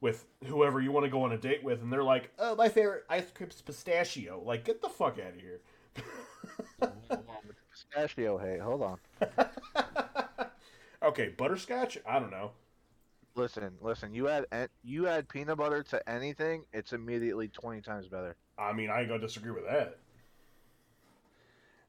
[0.00, 2.68] with whoever you want to go on a date with, and they're like, "Oh, my
[2.68, 5.60] favorite ice cream's pistachio." Like, get the fuck out of here.
[7.72, 8.98] Pistachio Hey, Hold on.
[11.02, 11.98] okay, butterscotch.
[12.06, 12.52] I don't know.
[13.34, 14.14] Listen, listen.
[14.14, 14.46] You add
[14.82, 18.34] you add peanut butter to anything, it's immediately twenty times better.
[18.58, 19.98] I mean, I ain't gonna disagree with that.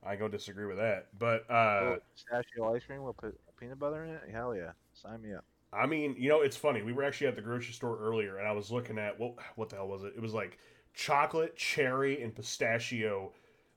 [0.06, 1.08] I ain't gonna disagree with that.
[1.18, 4.24] But uh, Oh, pistachio ice cream with pe- peanut butter in it.
[4.32, 5.46] Hell yeah, sign me up.
[5.74, 6.82] I mean, you know, it's funny.
[6.82, 9.70] We were actually at the grocery store earlier, and I was looking at what what
[9.70, 10.14] the hell was it?
[10.16, 10.58] It was like
[10.94, 13.32] chocolate, cherry, and pistachio.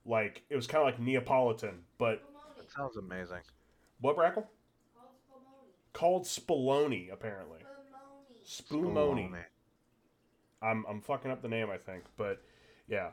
[0.05, 2.23] Like it was kind of like Neapolitan, but
[2.57, 3.41] That sounds amazing.
[3.99, 4.45] what brackle?
[5.93, 7.59] Called spoloni, apparently.
[8.45, 9.29] Spumoni.
[9.29, 9.35] Spumoni.
[10.61, 12.41] I'm I'm fucking up the name, I think, but
[12.87, 13.09] yeah.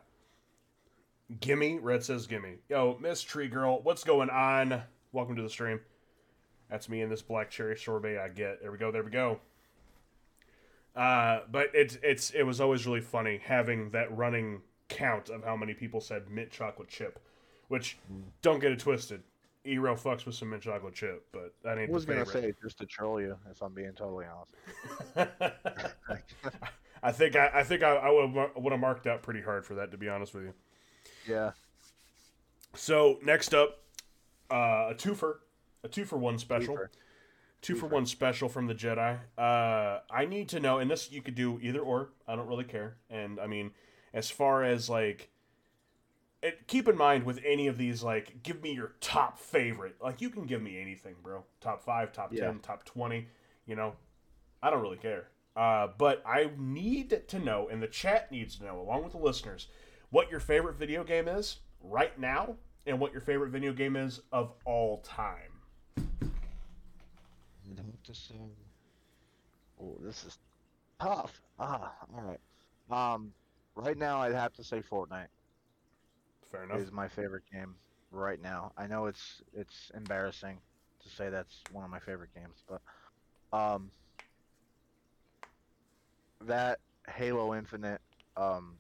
[1.41, 2.55] Gimme, Red says gimme.
[2.71, 4.83] Yo, Miss Tree Girl, what's going on?
[5.13, 5.81] Welcome to the stream.
[6.71, 8.61] That's me in this black cherry sorbet I get.
[8.61, 9.41] There we go, there we go.
[10.95, 15.57] Uh, but it's it's it was always really funny having that running count of how
[15.57, 17.19] many people said mint chocolate chip.
[17.69, 17.99] Which
[18.43, 19.23] don't get it twisted.
[19.65, 21.91] EROE fucks with some mint chocolate chip, but that ain't.
[21.91, 25.31] I was gonna say just to troll you, if I'm being totally honest.
[27.03, 29.91] I think I, I think I, I would have marked out pretty hard for that
[29.93, 30.55] to be honest with you.
[31.29, 31.53] Yeah.
[32.75, 33.83] So next up,
[34.51, 35.41] uh, a two for
[35.85, 36.79] a two for one special,
[37.63, 39.19] two for one special from the Jedi.
[39.37, 42.11] Uh, I need to know, and this you could do either or.
[42.27, 42.97] I don't really care.
[43.11, 43.73] And I mean,
[44.13, 45.31] as far as like,
[46.43, 49.97] it, keep in mind with any of these, like, give me your top favorite.
[50.01, 51.45] Like, you can give me anything, bro.
[51.61, 52.47] Top five, top Yeah.
[52.47, 53.27] ten, top twenty.
[53.67, 53.95] You know,
[54.63, 55.29] I don't really care.
[55.57, 59.19] Uh, but I need to know, and the chat needs to know, along with the
[59.19, 59.67] listeners,
[60.11, 62.55] what your favorite video game is right now,
[62.87, 65.58] and what your favorite video game is of all time.
[69.81, 70.39] Oh, this is
[71.01, 71.41] tough.
[71.59, 73.15] Ah, all right.
[73.15, 73.33] Um,
[73.75, 75.29] right now I'd have to say Fortnite.
[76.51, 76.79] Fair enough.
[76.81, 77.75] is my favorite game
[78.11, 78.73] right now.
[78.77, 80.59] I know it's it's embarrassing
[81.03, 82.81] to say that's one of my favorite games, but
[83.57, 83.91] um
[86.47, 86.79] that
[87.09, 88.01] Halo Infinite
[88.37, 88.77] um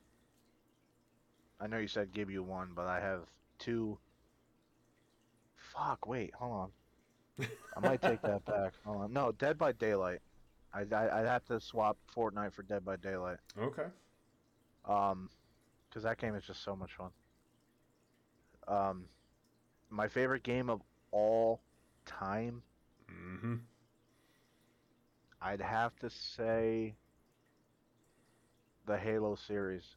[1.60, 3.22] I know you said give you one, but I have
[3.58, 3.98] two
[5.74, 6.70] Fuck, wait, hold on.
[7.76, 8.72] I might take that back.
[8.84, 9.12] Hold on.
[9.12, 10.20] No, Dead by Daylight.
[10.72, 13.38] I, I I'd have to swap Fortnite for Dead by Daylight.
[13.58, 13.86] Okay.
[14.84, 15.30] Um,
[15.88, 17.10] because that game is just so much fun.
[18.66, 19.04] Um,
[19.90, 21.60] my favorite game of all
[22.04, 22.62] time,
[23.10, 23.54] Mm-hmm.
[25.40, 26.94] I'd have to say
[28.86, 29.96] the Halo series,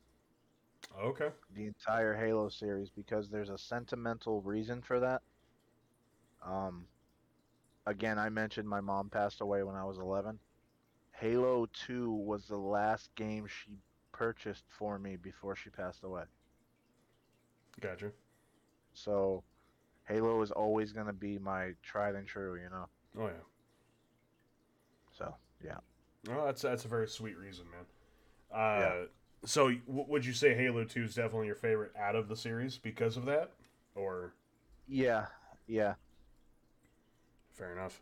[1.04, 1.30] Okay.
[1.56, 5.22] the entire Halo series, because there's a sentimental reason for that.
[6.46, 6.86] Um,
[7.92, 10.40] again, I mentioned my mom passed away when I was 11.
[11.12, 13.78] Halo 2 was the last game she
[14.12, 16.24] purchased for me before she passed away.
[17.80, 18.12] Gotcha.
[18.94, 19.44] So
[20.08, 22.88] Halo is always going to be my tried and true, you know.
[23.20, 23.44] Oh yeah.
[25.18, 25.78] So, yeah.
[26.28, 27.86] Well, that's that's a very sweet reason, man.
[28.52, 29.04] Uh, Yeah.
[29.44, 32.78] So, w- would you say Halo Two is definitely your favorite out of the series
[32.78, 33.52] because of that,
[33.96, 34.34] or
[34.88, 35.28] Yeah.
[35.68, 35.96] Yeah.
[37.54, 38.02] Fair enough?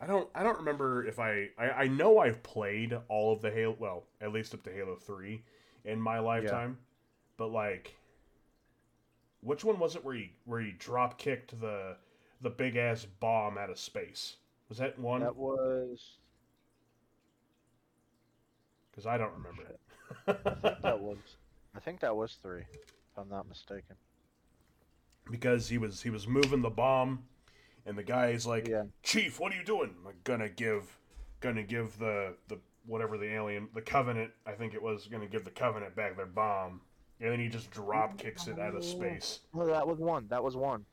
[0.00, 0.28] I don't.
[0.34, 1.70] I don't remember if I, I.
[1.70, 3.76] I know I've played all of the Halo.
[3.78, 5.42] Well, at least up to Halo Three
[5.84, 6.84] in my lifetime, Yeah.
[7.38, 7.96] but like,
[9.40, 11.96] which one was it where he where he drop kicked the
[12.42, 14.36] the big ass bomb out of space?
[14.68, 15.20] Was that one?
[15.20, 16.16] That was
[18.90, 19.80] Because I don't remember Shit.
[20.28, 20.82] it.
[20.82, 21.16] that was
[21.74, 22.68] I think that was 3 if
[23.16, 23.96] I'm not mistaken.
[25.30, 27.24] because he was he was moving the bomb,
[27.86, 28.84] and the guy's like, Yeah.
[29.02, 30.98] "Chief, what are you doing?" I'm like, gonna give,
[31.40, 35.44] gonna give the the whatever the alien, the Covenant, I think it was, gonna give
[35.44, 36.82] the Covenant back their bomb,
[37.20, 39.40] and then he just drop kicks it out of space.
[39.52, 40.26] Well, that was one.
[40.28, 40.84] That was one.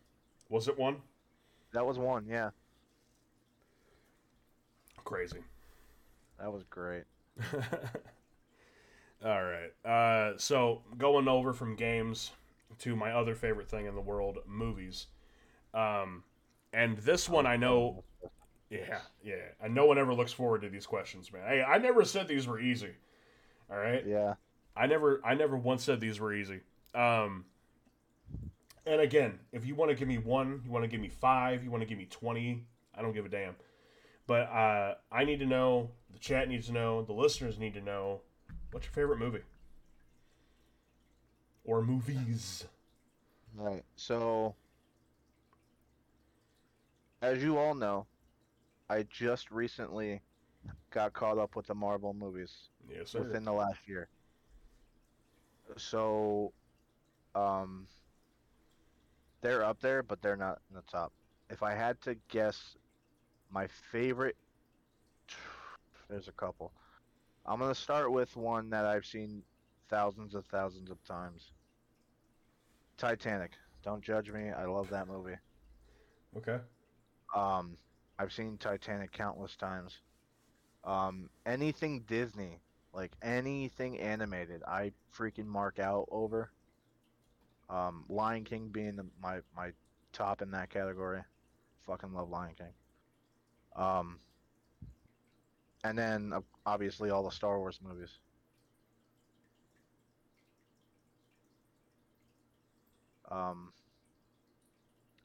[0.49, 0.97] Was it one?
[1.73, 2.25] That was one.
[2.27, 2.51] Yeah.
[5.03, 5.39] Crazy.
[6.39, 7.03] That was great.
[9.25, 9.71] All right.
[9.85, 12.31] Uh, so going over from games
[12.79, 15.07] to my other favorite thing in the world, movies.
[15.73, 16.23] Um,
[16.73, 18.03] and this one I know
[18.69, 19.35] Yeah, yeah.
[19.61, 21.43] And no one ever looks forward to these questions, man.
[21.47, 22.89] Hey, I never said these were easy.
[23.69, 24.03] All right.
[24.05, 24.33] Yeah.
[24.75, 26.61] I never, I never once said these were easy.
[26.95, 27.45] Um,
[28.87, 31.63] and again, if you want to give me one, you want to give me five,
[31.63, 32.65] you want to give me twenty,
[32.97, 33.55] I don't give a damn.
[34.25, 35.91] But uh, I need to know.
[36.11, 37.03] The chat needs to know.
[37.03, 38.21] The listeners need to know.
[38.71, 39.43] What's your favorite movie?
[41.63, 42.65] Or movies?
[43.55, 43.83] Right.
[43.95, 44.55] So,
[47.23, 48.05] as you all know,
[48.89, 50.21] I just recently
[50.91, 52.53] got caught up with the Marvel movies
[52.87, 53.19] Yes, sir.
[53.19, 54.09] within the last year.
[55.77, 56.51] So,
[57.33, 57.87] um,
[59.41, 61.13] they're up there, but they're not in the top.
[61.49, 62.75] If I had to guess,
[63.49, 64.35] my favorite,
[66.09, 66.73] there's a couple.
[67.45, 69.43] I'm gonna start with one that I've seen
[69.89, 71.51] thousands of thousands of times.
[72.97, 73.51] Titanic.
[73.83, 74.49] Don't judge me.
[74.49, 75.35] I love that movie.
[76.37, 76.59] Okay.
[77.33, 77.77] Um,
[78.19, 79.99] I've seen Titanic countless times.
[80.83, 82.61] Um, anything Disney,
[82.93, 86.51] like anything animated, I freaking mark out over.
[87.69, 89.71] Um, Lion King being the, my my
[90.11, 91.21] top in that category.
[91.85, 92.73] Fucking love Lion King.
[93.75, 94.19] Um,
[95.83, 98.19] and then uh, obviously all the Star Wars movies.
[103.31, 103.73] Um,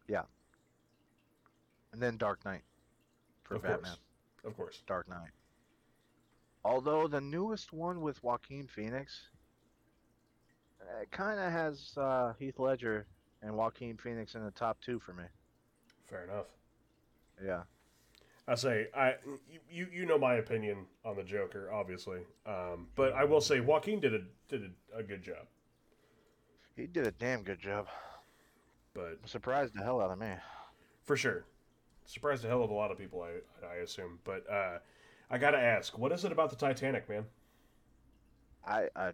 [0.08, 0.22] yeah.
[1.98, 2.62] And then Dark Knight
[3.42, 3.80] for of Batman.
[3.82, 3.98] course.
[4.44, 4.82] Of course.
[4.86, 5.30] Dark Knight.
[6.64, 9.30] Although the newest one with Joaquin Phoenix,
[11.02, 13.08] it kind of has uh, Heath Ledger
[13.42, 15.24] and Joaquin Phoenix in the top two for me.
[16.08, 16.44] Fair enough.
[17.44, 17.62] Yeah.
[18.46, 19.14] I say I
[19.68, 22.20] you you know my opinion on the Joker, obviously.
[22.46, 25.48] Um, but I will say Joaquin did a did a, a good job.
[26.76, 27.88] He did a damn good job.
[28.94, 30.30] But Surprised the hell out of me.
[31.02, 31.44] for sure,
[32.08, 33.22] surprised a hell of a lot of people.
[33.22, 34.20] I I assume.
[34.24, 34.80] But uh,
[35.30, 37.26] I gotta ask, what is it about the Titanic, man?
[38.66, 39.12] I I,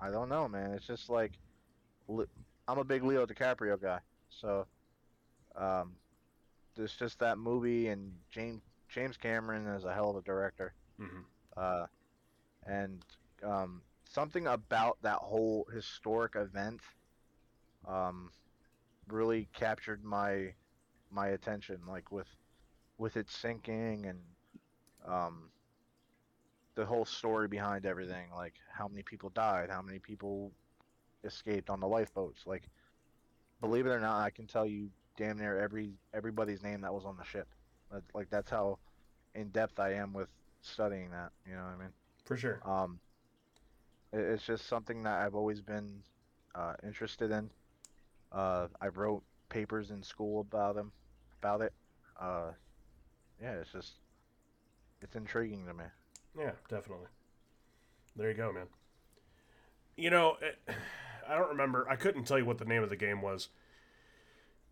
[0.00, 0.72] I don't know, man.
[0.72, 1.32] It's just like,
[2.68, 4.00] I'm a big Leo DiCaprio guy,
[4.30, 4.66] so,
[5.56, 5.96] um,
[6.76, 10.74] there's just that movie and James James Cameron is a hell of a director.
[10.98, 11.22] hmm
[11.56, 11.86] uh,
[12.66, 13.04] and
[13.44, 16.80] um, something about that whole historic event
[17.86, 18.30] um,
[19.08, 20.54] really captured my
[21.10, 22.28] my attention like with
[22.98, 24.18] with it sinking and
[25.06, 25.50] um,
[26.74, 30.52] the whole story behind everything like how many people died how many people
[31.26, 32.46] escaped on the lifeboats.
[32.46, 32.62] Like,
[33.60, 37.04] believe it or not, I can tell you damn near every everybody's name that was
[37.04, 37.48] on the ship.
[38.14, 38.78] Like that's how
[39.34, 40.28] in depth I am with
[40.62, 41.32] studying that.
[41.46, 41.92] You know what I mean?
[42.24, 42.60] For sure.
[42.64, 42.98] Um,
[44.12, 46.02] it, it's just something that I've always been
[46.54, 47.50] uh, interested in.
[48.32, 50.92] Uh, I wrote papers in school about them,
[51.40, 51.72] about it.
[52.20, 52.52] Uh,
[53.40, 53.94] yeah, it's just
[55.02, 55.84] it's intriguing to me.
[56.38, 57.08] Yeah, definitely.
[58.16, 58.66] There you go, man.
[59.96, 60.58] You know, it,
[61.28, 61.86] I don't remember.
[61.88, 63.48] I couldn't tell you what the name of the game was.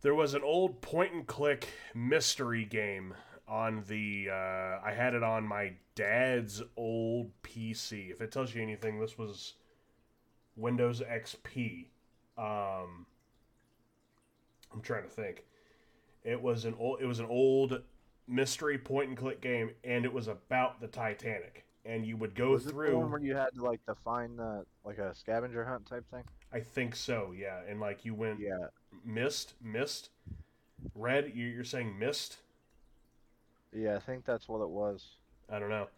[0.03, 3.14] There was an old point and click mystery game
[3.49, 4.29] on the.
[4.31, 8.11] Uh, I had it on my dad's old PC.
[8.11, 9.55] If it tells you anything, this was
[10.57, 11.87] Windows XP.
[12.37, 13.07] Um,
[14.75, 15.45] I'm trying to think.
[16.25, 17.01] It was an old.
[17.01, 17.83] It was an old
[18.27, 21.64] mystery point and click game, and it was about the Titanic.
[21.87, 23.07] And you would go Was it the one through.
[23.11, 26.25] where you had to like to find the like a scavenger hunt type thing?
[26.53, 27.61] I think so, yeah.
[27.68, 28.68] And like you went Yeah,
[29.05, 30.09] mist, mist,
[30.95, 31.33] red.
[31.35, 32.39] you- You're saying mist.
[33.72, 35.16] yeah, I think that's what it was.
[35.51, 35.89] I don't know.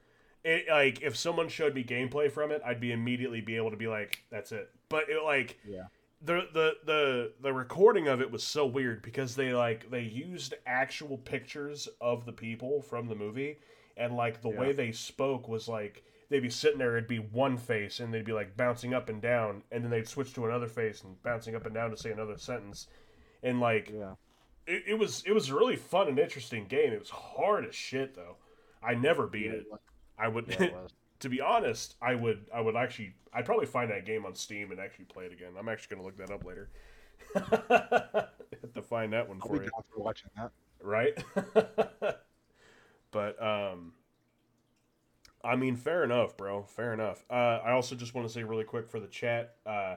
[0.43, 3.77] It like if someone showed me gameplay from it, I'd be immediately be able to
[3.77, 4.69] be like, that's it.
[4.89, 5.85] But it like Yeah.
[6.23, 10.55] The the the the recording of it was so weird because they like they used
[10.67, 13.59] actual pictures of the people from the movie
[13.97, 14.59] and like the Yeah.
[14.61, 18.25] way they spoke was like they'd be sitting there it'd be one face and they'd
[18.25, 21.55] be like bouncing up and down and then they'd switch to another face and bouncing
[21.55, 22.89] up and down to say another sentence
[23.43, 24.15] and like Yeah.
[24.67, 27.75] it, it was it was a really fun and interesting game it was hard as
[27.75, 28.37] shit though
[28.83, 29.67] i never beat Yeah, it
[30.19, 30.75] i would it.
[31.21, 34.71] to be honest, I would I would actually I'd probably find that game on Steam
[34.71, 35.53] and actually play it again.
[35.59, 36.71] I'm actually gonna look that up later.
[37.35, 40.53] Have to find that one I'll for you, for watching that.
[40.83, 41.19] right?
[43.11, 43.93] but um,
[45.45, 46.65] I mean, fair enough, bro.
[46.65, 47.25] Fair enough.
[47.31, 49.97] Uh, I also just want to say really quick for the chat, uh,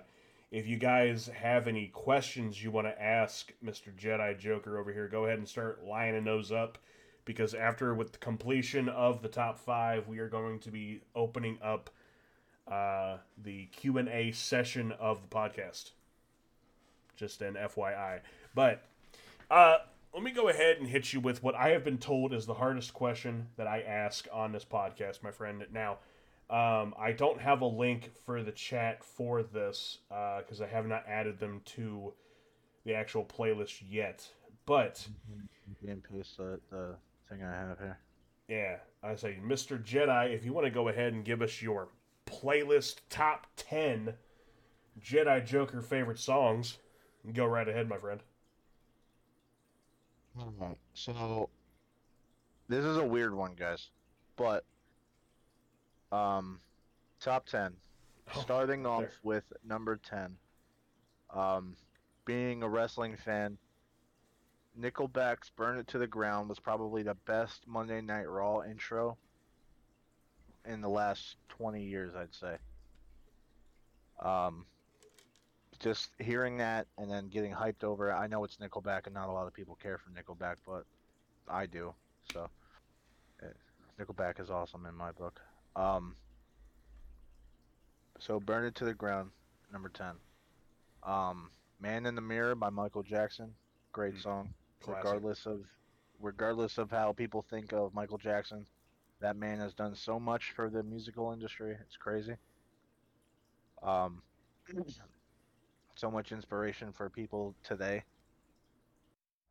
[0.51, 3.93] if you guys have any questions you want to ask Mr.
[3.95, 6.80] Jedi Joker over here, go ahead and start lining those up
[7.30, 11.59] because after with the completion of the top five, we are going to be opening
[11.61, 11.91] up
[12.67, 15.91] uh, the Q and A session of the podcast.
[17.15, 18.21] Just an FYI,
[18.55, 18.82] but
[19.51, 19.77] uh,
[20.11, 22.55] let me go ahead and hit you with what I have been told is the
[22.55, 25.63] hardest question that I ask on this podcast, my friend.
[25.71, 25.99] Now,
[26.49, 31.03] um, I don't have a link for the chat for this because I have not
[31.07, 32.11] added them to
[32.86, 34.27] the actual playlist yet,
[34.65, 35.07] but.
[35.88, 36.95] And paste the, the
[37.30, 37.97] thing I have here.
[38.47, 39.82] Yeah, I say, Mr.
[39.82, 41.89] Jedi, if you want to go ahead and give us your
[42.25, 44.13] playlist top 10
[45.01, 46.77] Jedi Joker favorite songs,
[47.34, 48.21] go right ahead, my friend.
[50.39, 51.49] Alright, so
[52.67, 53.89] this is a weird one, guys,
[54.36, 54.63] but
[56.11, 56.59] um,
[57.19, 57.73] top ten.
[58.36, 59.11] Oh, Starting off there.
[59.23, 60.38] with number ten.
[61.34, 61.75] Um,
[62.25, 63.57] being a wrestling fan,
[64.78, 69.17] Nickelback's "Burn It to the Ground" was probably the best Monday Night Raw intro
[70.65, 72.57] in the last twenty years, I'd say.
[74.20, 74.65] Um,
[75.80, 78.13] just hearing that and then getting hyped over it.
[78.13, 80.86] I know it's Nickelback, and not a lot of people care for Nickelback, but
[81.47, 81.93] I do.
[82.34, 82.49] So,
[83.41, 83.45] eh,
[83.97, 85.41] Nickelback is awesome in my book.
[85.76, 86.15] Um,
[88.20, 89.32] so "Burn It to the Ground,"
[89.72, 90.15] number ten.
[91.03, 93.55] Um, "Man in the Mirror" by Michael Jackson,
[93.93, 94.53] great Mm, song.
[94.80, 95.05] Classic.
[95.05, 95.65] Regardless of,
[96.19, 98.65] regardless of how people think of Michael Jackson,
[99.21, 101.77] that man has done so much for the musical industry.
[101.82, 102.36] It's crazy.
[103.82, 104.23] Um,
[105.95, 108.03] so much inspiration for people today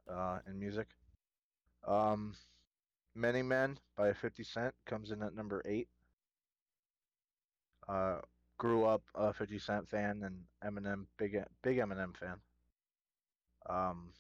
[0.09, 0.89] uh, in music.
[1.87, 2.35] Um,
[3.15, 5.89] Many Men by 50 Cent comes in at number eight.
[7.89, 8.21] Uh,
[8.59, 12.41] grew up a 50 Cent fan and Eminem, big big Eminem fan.
[13.69, 14.13] Um,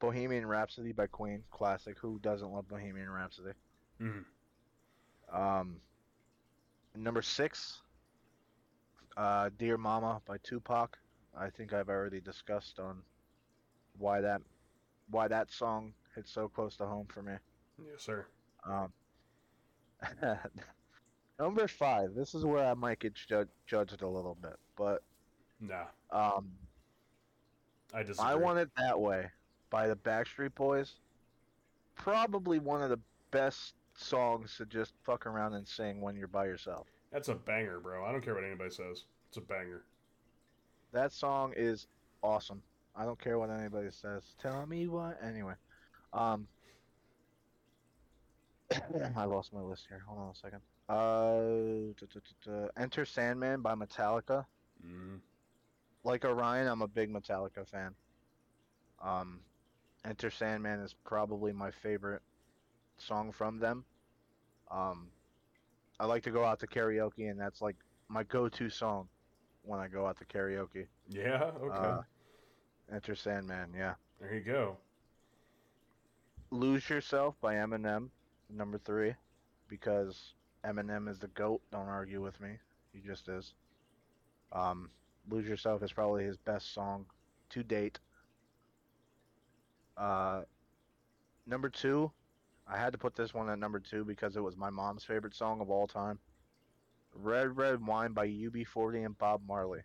[0.00, 1.98] Bohemian Rhapsody by Queen, classic.
[1.98, 3.52] Who doesn't love Bohemian Rhapsody?
[4.00, 4.24] Mhm.
[5.28, 5.80] Um,
[6.94, 7.82] number six,
[9.16, 10.98] uh, "Dear Mama" by Tupac.
[11.34, 13.04] I think I've already discussed on
[13.98, 14.42] why that
[15.10, 17.36] why that song hits so close to home for me.
[17.78, 18.26] Yes, sir.
[18.64, 18.92] Um,
[21.38, 22.14] number five.
[22.14, 25.02] This is where I might get ju- judged a little bit, but
[25.60, 26.56] Nah, um,
[27.92, 28.30] I disagree.
[28.30, 29.30] I Want It That Way
[29.70, 30.94] by the Backstreet Boys.
[31.94, 33.00] Probably one of the
[33.30, 36.86] best songs to just fuck around and sing when you're by yourself.
[37.12, 38.04] That's a banger, bro.
[38.04, 39.04] I don't care what anybody says.
[39.28, 39.82] It's a banger.
[40.92, 41.86] That song is
[42.22, 42.62] awesome.
[42.96, 44.22] I don't care what anybody says.
[44.40, 45.18] Tell me what.
[45.22, 45.54] Anyway,
[46.12, 46.46] um,
[49.16, 50.02] I lost my list here.
[50.06, 50.60] Hold on a second.
[50.88, 52.68] Uh, duh, duh, duh.
[52.76, 54.44] Enter Sandman by Metallica.
[54.86, 55.18] Mm.
[56.04, 57.94] like Orion, I'm a big Metallica fan.
[59.02, 59.40] Um,
[60.08, 62.22] Enter Sandman is probably my favorite
[62.96, 63.84] song from them.
[64.70, 65.08] Um,
[66.00, 67.76] I like to go out to karaoke, and that's like
[68.08, 69.08] my go-to song
[69.62, 70.86] when I go out to karaoke.
[71.08, 71.50] Yeah.
[71.60, 71.76] Okay.
[71.76, 72.00] Uh,
[72.92, 73.94] Enter Sandman, yeah.
[74.18, 74.78] there you go.
[76.50, 78.08] Lose Yourself by Eminem,
[78.48, 79.14] number three,
[79.68, 80.32] because
[80.64, 81.60] Eminem is the GOAT.
[81.70, 82.52] Don't argue with me.
[82.94, 83.52] He just is.
[84.52, 84.88] Um,
[85.28, 87.04] Lose Yourself is probably his best song
[87.50, 87.98] to date.
[89.98, 90.42] Uh,
[91.46, 92.10] number two,
[92.66, 95.34] I had to put this one at number two because it was my mom's favorite
[95.34, 96.18] song of all time.
[97.14, 99.80] Red Red Wine by UB40 and Bob Marley.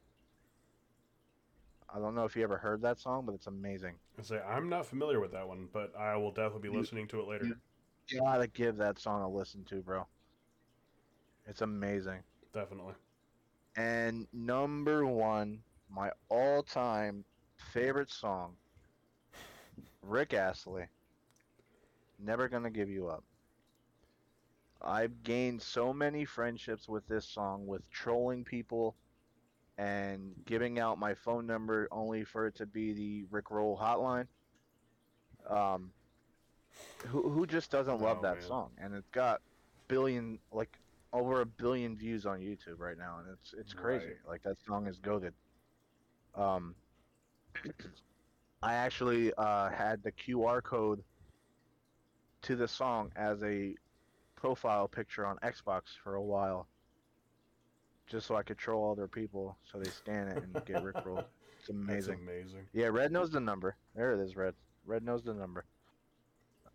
[1.93, 3.95] I don't know if you ever heard that song, but it's amazing.
[4.19, 7.19] I say I'm not familiar with that one, but I will definitely be listening to
[7.19, 7.45] it later.
[7.45, 10.05] You gotta give that song a listen to, bro.
[11.45, 12.19] It's amazing.
[12.53, 12.93] definitely.
[13.75, 15.59] And number one,
[15.89, 17.25] my all-time
[17.57, 18.55] favorite song,
[20.03, 20.85] Rick Astley.
[22.19, 23.23] Never gonna give you up.
[24.81, 28.95] I've gained so many friendships with this song, with trolling people
[29.77, 34.27] and giving out my phone number only for it to be the Rick Roll hotline.
[35.49, 35.91] Um,
[37.07, 38.47] who who just doesn't love Oh, that man.
[38.47, 38.71] song?
[38.77, 39.41] And it's got
[39.87, 40.77] billion like
[41.11, 44.05] over a billion views on YouTube right now, and it's it's crazy.
[44.07, 44.15] Right.
[44.27, 45.33] Like that song is goaded.
[46.35, 46.75] Um,
[48.63, 51.03] I actually uh, had the QR code
[52.43, 53.75] to the song as a
[54.35, 56.67] profile picture on Xbox for a while,
[58.07, 61.25] just so I could troll other people so they scan it and get rickrolled.
[61.65, 62.19] It's That's amazing.
[62.21, 62.67] amazing.
[62.73, 63.77] Yeah, Red knows the number.
[63.95, 64.53] There it is, Red.
[64.85, 65.63] Red knows the number.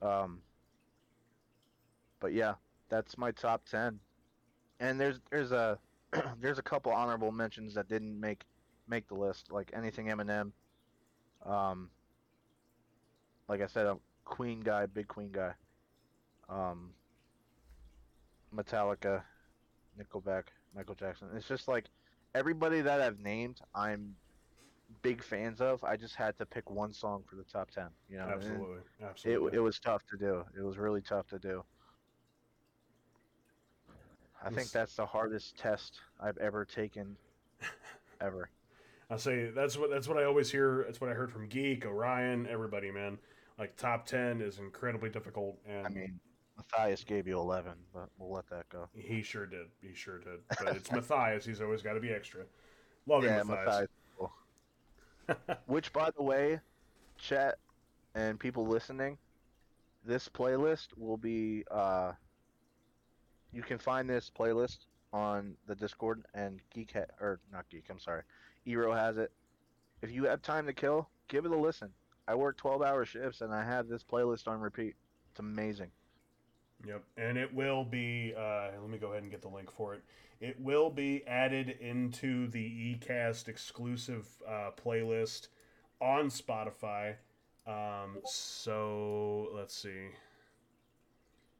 [0.00, 0.40] Um.
[2.20, 2.54] But yeah,
[2.88, 4.00] that's my top ten.
[4.80, 5.78] And there's there's a
[6.40, 8.46] there's a couple honorable mentions that didn't make
[8.88, 10.52] make the list, like anything Eminem.
[11.44, 11.90] Um.
[13.48, 15.52] Like I said, I'm Queen guy, big Queen guy.
[16.48, 16.90] Um.
[18.54, 19.22] Metallica,
[19.98, 21.28] Nickelback, Michael Jackson.
[21.34, 21.84] It's just like
[22.34, 24.14] everybody that I've named, I'm
[25.02, 25.84] big fans of.
[25.84, 27.88] I just had to pick one song for the top ten.
[28.08, 28.76] You know, and Absolutely.
[28.76, 29.56] It Absolutely.
[29.56, 30.44] it was tough to do.
[30.56, 31.64] It was really tough to do.
[34.44, 37.16] I think that's the hardest test I've ever taken,
[38.20, 38.48] ever.
[39.10, 40.84] I say that's what that's what I always hear.
[40.86, 43.18] That's what I heard from Geek, Orion, everybody, man.
[43.58, 46.20] Like top ten is incredibly difficult, and I mean,
[46.56, 48.88] Matthias gave you eleven, but we'll let that go.
[48.94, 49.66] he sure did.
[49.80, 50.40] He sure did.
[50.62, 51.44] But it's Matthias.
[51.44, 52.44] He's always got to be extra.
[53.06, 53.88] Love yeah, Matthias.
[54.20, 55.58] Matthias.
[55.66, 56.60] Which, by the way,
[57.18, 57.56] chat
[58.14, 59.16] and people listening,
[60.04, 61.64] this playlist will be.
[61.70, 62.12] Uh,
[63.52, 67.84] you can find this playlist on the Discord and Geek ha- or not Geek.
[67.90, 68.22] I'm sorry,
[68.66, 69.32] EROE has it.
[70.02, 71.90] If you have time to kill, give it a listen.
[72.26, 74.94] I work 12-hour shifts and I have this playlist on repeat.
[75.30, 75.90] It's amazing.
[76.86, 78.34] Yep, and it will be.
[78.36, 80.02] Uh, let me go ahead and get the link for it.
[80.40, 85.48] It will be added into the eCast exclusive uh, playlist
[86.00, 87.14] on Spotify.
[87.66, 90.10] Um, so let's see.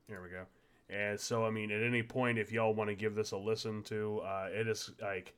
[0.08, 0.44] There we go.
[0.88, 3.82] And so, I mean, at any point, if y'all want to give this a listen
[3.84, 5.34] to, uh, it is like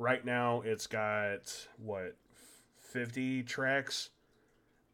[0.00, 2.16] right now it's got what
[2.80, 4.10] fifty tracks.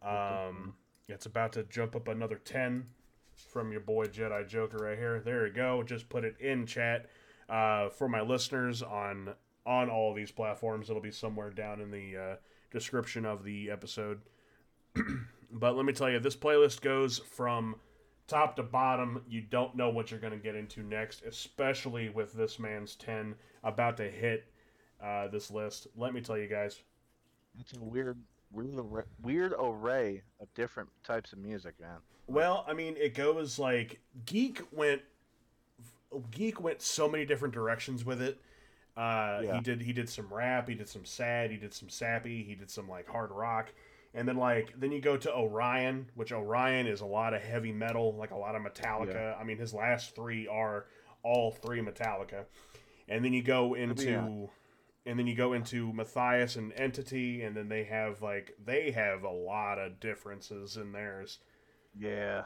[0.03, 0.75] Um,
[1.09, 2.87] it's about to jump up another ten
[3.35, 5.21] from your boy Jedi Joker right here.
[5.21, 5.83] There you go.
[5.83, 7.07] Just put it in chat
[7.49, 9.35] uh, for my listeners on
[9.65, 10.91] on all these platforms.
[10.91, 12.37] It'll be somewhere down in the uh,
[12.73, 14.21] description of the episode.
[15.53, 17.77] but let me tell you, this playlist goes from
[18.27, 19.23] top to bottom.
[19.29, 23.37] You don't know what you're going to get into next, especially with this man's ten
[23.63, 24.47] about to hit
[25.03, 25.87] uh, this list.
[25.97, 26.81] Let me tell you guys,
[27.61, 28.19] It's a weird,
[28.51, 31.99] weird, array- weird array of different types of music, man.
[32.27, 35.03] Well, I mean, it goes like Geek went
[36.31, 38.41] Geek went so many different directions with it.
[38.97, 39.55] Uh, Yeah.
[39.57, 42.55] He did he did some rap, he did some sad, he did some sappy, he
[42.55, 43.73] did some like hard rock,
[44.15, 47.73] and then like then you go to Orion, which Orion is a lot of heavy
[47.73, 49.39] metal, like a lot of Metallica.
[49.41, 50.87] I mean, his last three are
[51.23, 52.45] all three Metallica,
[53.09, 54.49] and then you go into.
[55.07, 55.11] Yeah.
[55.11, 59.23] And then you go into Matthias and Entity, and then they have like they have
[59.23, 61.39] a lot of differences in theirs.
[61.99, 62.43] Yeah.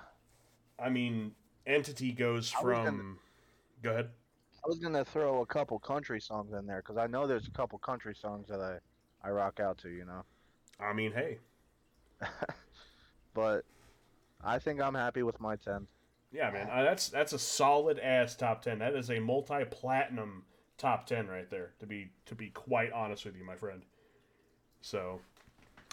[0.79, 1.33] I mean,
[1.67, 2.85] Entity goes from.
[2.85, 3.15] gonna-
[3.83, 4.11] Go ahead.
[4.63, 7.51] I was gonna throw a couple country songs in there because I know there's a
[7.51, 8.79] couple country songs that I,
[9.27, 10.23] I rock out to, you know.
[10.79, 11.39] I mean, hey,
[13.35, 13.65] but
[14.45, 15.87] I think I'm happy with my ten.
[16.31, 18.79] yeah, man, uh, that's that's a solid ass top ten.
[18.79, 20.45] That is a multi-platinum
[20.81, 21.71] top ten right there.
[21.79, 23.83] To be to be quite honest with you, my friend.
[24.81, 25.21] So,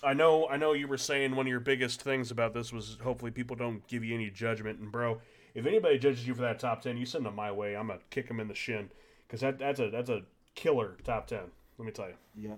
[0.02, 2.98] I know I know you were saying one of your biggest things about this was
[3.04, 4.80] hopefully people don't give you any judgment.
[4.80, 5.20] And bro,
[5.54, 7.76] if anybody judges you for that top ten, you send them my way.
[7.76, 8.90] I'm gonna kick them in the shin
[9.28, 10.22] because that that's a that's a
[10.56, 11.44] killer top ten.
[11.78, 12.16] Let me tell you.
[12.50, 12.56] yeah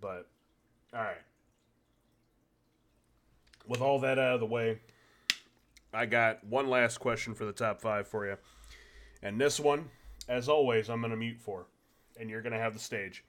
[0.00, 0.26] But
[0.94, 1.22] all right.
[3.66, 4.80] With all that out of the way,
[5.92, 8.36] I got one last question for the top five for you.
[9.22, 9.88] And this one,
[10.28, 11.66] as always, I'm going to mute for.
[12.18, 13.24] And you're going to have the stage.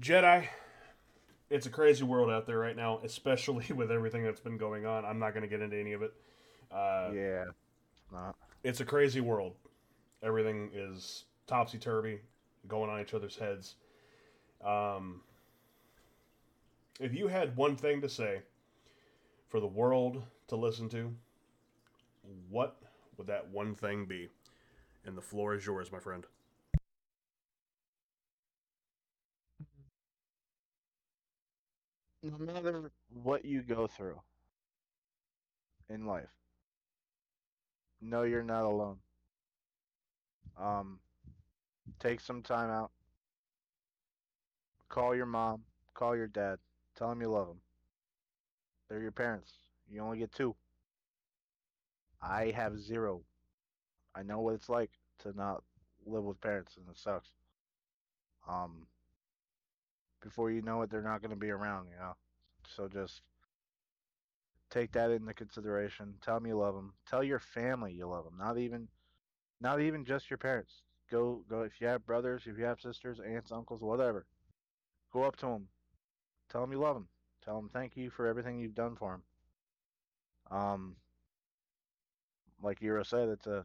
[0.00, 0.46] Jedi,
[1.50, 5.04] it's a crazy world out there right now, especially with everything that's been going on.
[5.04, 6.12] I'm not going to get into any of it.
[6.70, 7.44] Uh, yeah.
[8.12, 8.36] Not.
[8.64, 9.54] it's a crazy world.
[10.22, 12.20] Everything is topsy turvy,
[12.66, 13.74] going on each other's heads.
[14.64, 15.20] Um,
[17.00, 18.42] if you had one thing to say
[19.48, 21.14] for the world to listen to,
[22.50, 22.76] what
[23.16, 24.28] would that one thing be?
[25.04, 26.24] And the floor is yours, my friend.
[32.22, 34.20] No matter what you go through
[35.90, 36.30] in life,
[38.00, 38.98] know you're not alone.
[40.58, 40.98] Um,
[42.00, 42.90] take some time out.
[44.90, 45.64] Call your mom.
[45.94, 46.58] Call your dad.
[46.94, 47.62] Tell them you love them.
[48.88, 49.54] They're your parents.
[49.88, 50.54] You only get two.
[52.22, 53.24] I have zero.
[54.18, 54.90] I know what it's like
[55.20, 55.62] to not
[56.06, 57.28] live with parents, and it sucks.
[58.48, 58.86] Um,
[60.22, 62.14] before you know it, they're not going to be around, you know.
[62.66, 63.22] So just
[64.70, 66.14] take that into consideration.
[66.20, 66.92] Tell them you love them.
[67.08, 68.34] Tell your family you love them.
[68.38, 68.88] Not even,
[69.60, 70.82] not even just your parents.
[71.10, 71.62] Go, go.
[71.62, 74.26] If you have brothers, if you have sisters, aunts, uncles, whatever,
[75.12, 75.68] go up to them.
[76.50, 77.08] Tell them you love them.
[77.44, 79.12] Tell them thank you for everything you've done for
[80.50, 80.58] them.
[80.58, 80.96] Um,
[82.62, 83.64] like EROE said, it's a,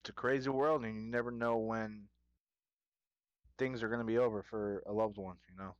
[0.00, 2.08] it's a crazy world, and you never know when
[3.58, 5.36] things are going to be over for a loved one.
[5.50, 5.74] You know.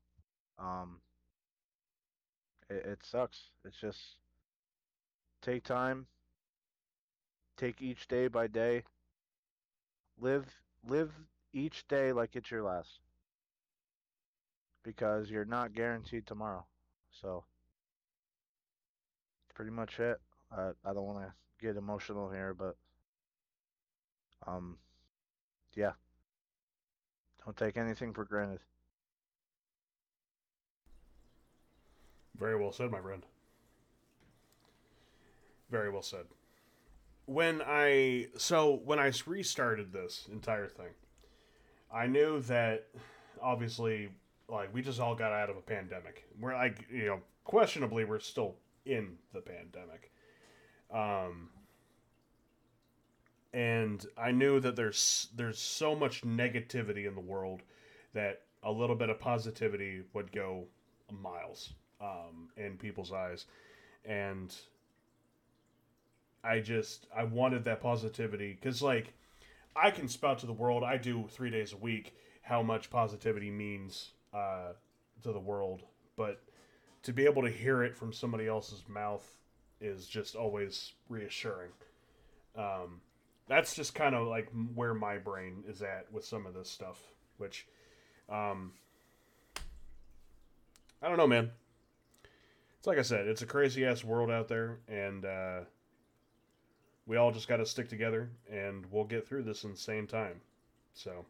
[0.58, 1.00] Um,
[2.68, 3.38] it, it sucks.
[3.64, 3.98] It's just
[5.40, 6.06] take time,
[7.56, 8.82] take each day by day,
[10.20, 10.46] live
[10.88, 11.12] live
[11.52, 13.00] each day like it's your last,
[14.82, 16.66] because you're not guaranteed tomorrow.
[17.22, 17.44] So
[19.54, 20.20] pretty much it.
[20.50, 22.76] I I don't want to get emotional here, but
[24.46, 24.76] um,
[25.74, 25.92] yeah.
[27.44, 28.60] Don't take anything for granted.
[32.38, 33.24] Very well said, my friend.
[35.70, 36.24] Very well said.
[37.26, 40.92] When I so when I restarted this entire thing,
[41.92, 42.86] I knew that
[43.42, 44.08] obviously
[44.48, 46.24] like we just all got out of a pandemic.
[46.40, 50.10] We're like, you know, questionably we're still in the pandemic.
[50.90, 51.50] Um
[53.52, 57.62] and I knew that there's there's so much negativity in the world
[58.14, 60.64] that a little bit of positivity would go
[61.10, 63.46] miles um, in people's eyes,
[64.04, 64.54] and
[66.44, 69.14] I just I wanted that positivity because like
[69.74, 70.84] I can spout to the world.
[70.84, 74.72] I do three days a week how much positivity means uh,
[75.22, 75.82] to the world,
[76.16, 76.42] but
[77.02, 79.26] to be able to hear it from somebody else's mouth
[79.80, 81.70] is just always reassuring.
[82.56, 83.00] Um,
[83.48, 87.00] that's just kind of like where my brain is at with some of this stuff,
[87.38, 87.66] which
[88.28, 88.72] um,
[91.02, 91.50] I don't know, man.
[92.78, 95.60] It's like I said, it's a crazy ass world out there, and uh,
[97.06, 100.40] we all just got to stick together, and we'll get through this insane time.
[100.94, 101.24] So,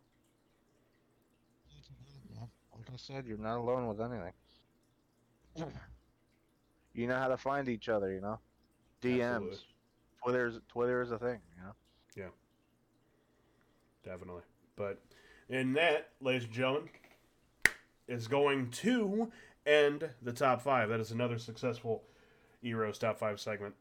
[2.75, 4.33] Like I said, you're not alone with anything.
[6.95, 8.39] You know how to find each other, you know?
[9.03, 9.23] DMs.
[9.23, 9.59] Absolutely.
[10.23, 11.73] Twitter's Twitter is a thing, you know?
[14.09, 14.43] Definitely.
[14.75, 15.03] But
[15.51, 16.89] in that, ladies and gentlemen,
[18.07, 19.31] is going to
[19.67, 20.89] end the top five.
[20.89, 22.05] That is another successful
[22.65, 23.75] EROE's top five segment.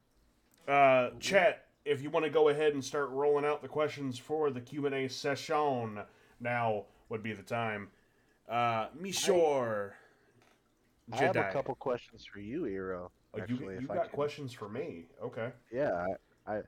[0.67, 4.51] Uh, chat, if you want to go ahead and start rolling out the questions for
[4.51, 6.01] the Q and A session,
[6.41, 7.87] now would be the time.
[8.49, 9.91] Uh, Mishore,
[11.13, 13.09] I have a couple questions for you, EROE.
[13.33, 15.05] Oh, you Actually, you got questions for me?
[15.23, 15.51] Okay.
[15.71, 16.05] Yeah,
[16.45, 16.61] I, I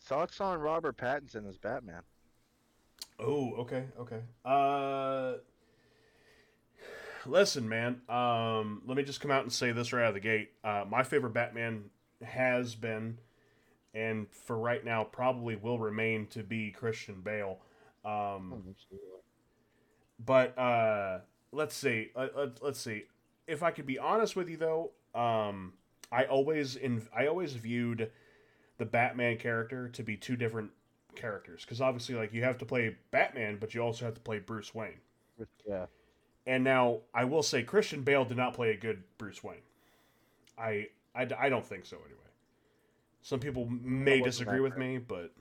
[0.00, 2.02] thoughts on Robert Pattinson as Batman.
[3.22, 4.20] Oh, okay, okay.
[4.44, 5.34] Uh,
[7.26, 8.00] listen, man.
[8.08, 10.50] Um, let me just come out and say this right out of the gate.
[10.64, 11.84] Uh, my favorite Batman
[12.22, 13.18] has been,
[13.94, 17.58] and for right now, probably will remain to be Christian Bale.
[18.04, 18.74] Um,
[20.24, 21.20] but uh,
[21.52, 22.10] let's see.
[22.14, 23.04] Let, let's see.
[23.46, 25.74] If I could be honest with you, though, um,
[26.10, 28.10] I always in I always viewed
[28.78, 30.70] the Batman character to be two different
[31.14, 34.38] characters because obviously, like you have to play Batman, but you also have to play
[34.38, 35.00] Bruce Wayne.
[35.68, 35.86] Yeah.
[36.46, 39.62] And now I will say Christian Bale did not play a good Bruce Wayne.
[40.58, 42.18] I I, I don't think so anyway.
[43.22, 45.32] Some people may disagree with me, but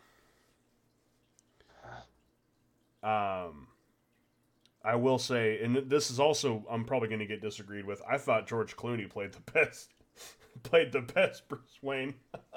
[3.04, 3.68] um,
[4.84, 8.02] I will say, and this is also I'm probably going to get disagreed with.
[8.08, 9.94] I thought George Clooney played the best,
[10.64, 12.14] played the best Bruce Wayne.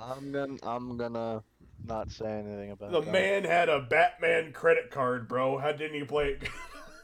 [0.00, 1.42] I'm gonna I'm gonna
[1.84, 3.12] not say anything about The that.
[3.12, 5.58] man had a Batman credit card, bro.
[5.58, 6.48] How didn't he play it?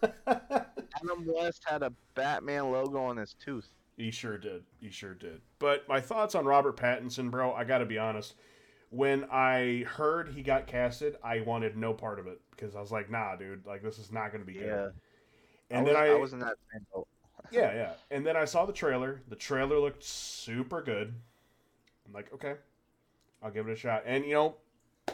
[0.27, 3.69] Adam West had a Batman logo on his tooth.
[3.97, 4.65] He sure did.
[4.81, 5.43] He sure did.
[5.59, 8.35] But my thoughts on Robert Pattinson, bro, I got to be honest.
[8.91, 12.91] When I heard he got casted, I wanted no part of it because I was
[12.91, 14.61] like, nah, dude, like this is not going to be Yeah.
[14.61, 14.93] good.
[15.71, 17.07] And I then I, I was in that same boat.
[17.53, 17.93] yeah, yeah.
[18.11, 19.21] And then I saw the trailer.
[19.29, 21.15] The trailer looked super good.
[22.07, 22.55] I'm like, okay,
[23.43, 24.03] I'll give it a shot.
[24.07, 24.57] And you know,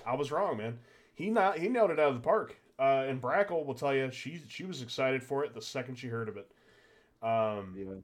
[0.05, 0.79] I was wrong, man.
[1.15, 2.57] He not he nailed it out of the park.
[2.79, 6.09] Uh, and Brackle will tell you she she was excited for it the second she
[6.09, 6.51] heard of it.
[7.23, 7.95] Um, Yeah.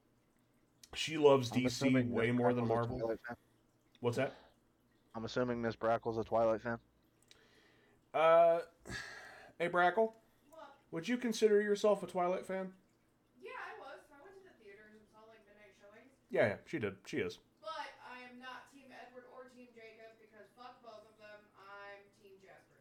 [0.94, 3.14] she loves I'm DC way Miss more than Brackle's a Marvel.
[4.00, 4.34] What's that?
[5.14, 6.78] I'm assuming Miss Brackle's a Twilight fan.
[8.14, 8.60] Uh,
[9.58, 10.12] hey Brackle,
[10.50, 10.72] What?
[10.90, 12.72] would you consider yourself a Twilight fan?
[13.40, 14.00] Yeah, I was.
[14.08, 16.12] I went to the theaters and saw like midnight showings.
[16.30, 16.96] Yeah, yeah, she did.
[17.04, 17.40] She is.
[17.60, 21.40] But I am not Team Edward or Team Jacob because fuck both of them.
[21.60, 22.80] I'm Team Jasper.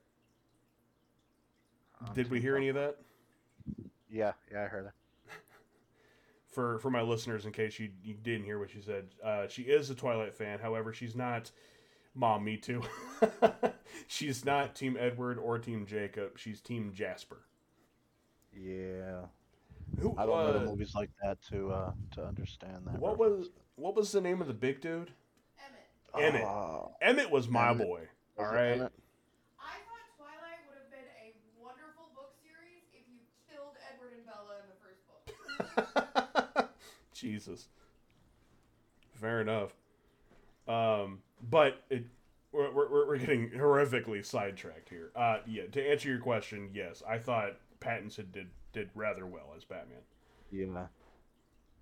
[1.90, 2.97] Um, Did we hear any of that?
[4.09, 4.91] Yeah, yeah, I heard it.
[6.47, 9.63] for for my listeners in case you, you didn't hear what she said uh, she
[9.63, 11.49] is a twilight fan however she's not
[12.13, 12.81] mom me too
[14.07, 17.43] she's not team edward or team jacob she's team jasper
[18.53, 19.27] Yeah,
[19.99, 22.99] who I don't know the uh, movies like that to uh to understand that.
[22.99, 23.47] what reference.
[23.47, 25.11] was what was the name of the big dude
[26.13, 26.27] Emmett.
[26.27, 26.43] Emmett.
[26.43, 27.87] Oh, emmett was my Emmett.
[27.87, 28.01] boy
[28.35, 28.91] was all it right Emmett?
[29.57, 31.31] I thought Twilight would have been a
[31.63, 35.31] wonderful book series if you killed Edward and Bella in the first book.
[37.21, 37.69] Jesus
[39.13, 39.73] fair enough
[40.67, 41.19] um
[41.49, 42.05] but it
[42.51, 47.17] we're, we're, we're getting horrifically sidetracked here uh yeah to answer your question yes i
[47.17, 50.01] thought pattinson did did rather well as batman
[50.51, 50.87] Yeah,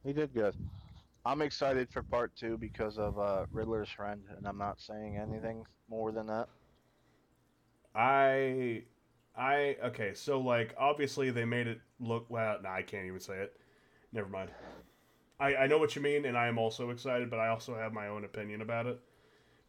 [0.04, 0.56] he did good.
[1.26, 5.66] I'm excited for part two because of uh, Riddler's friend, and I'm not saying anything
[5.90, 6.48] more than that.
[7.96, 8.84] I
[9.36, 13.40] I okay, so like obviously they made it look well no, I can't even say
[13.40, 13.58] it.
[14.14, 14.52] Never mind.
[15.40, 17.94] I, I know what you mean and I am also excited, but I also have
[17.94, 19.00] my own opinion about it.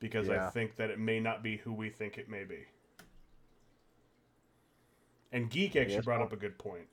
[0.00, 2.64] Because I think that it may not be who we think it may be.
[5.30, 6.86] And Geek actually Yes, brought up a good point.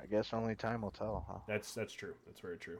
[0.00, 1.38] I guess only time will tell, huh?
[1.46, 2.14] That's that's true.
[2.26, 2.78] That's very true.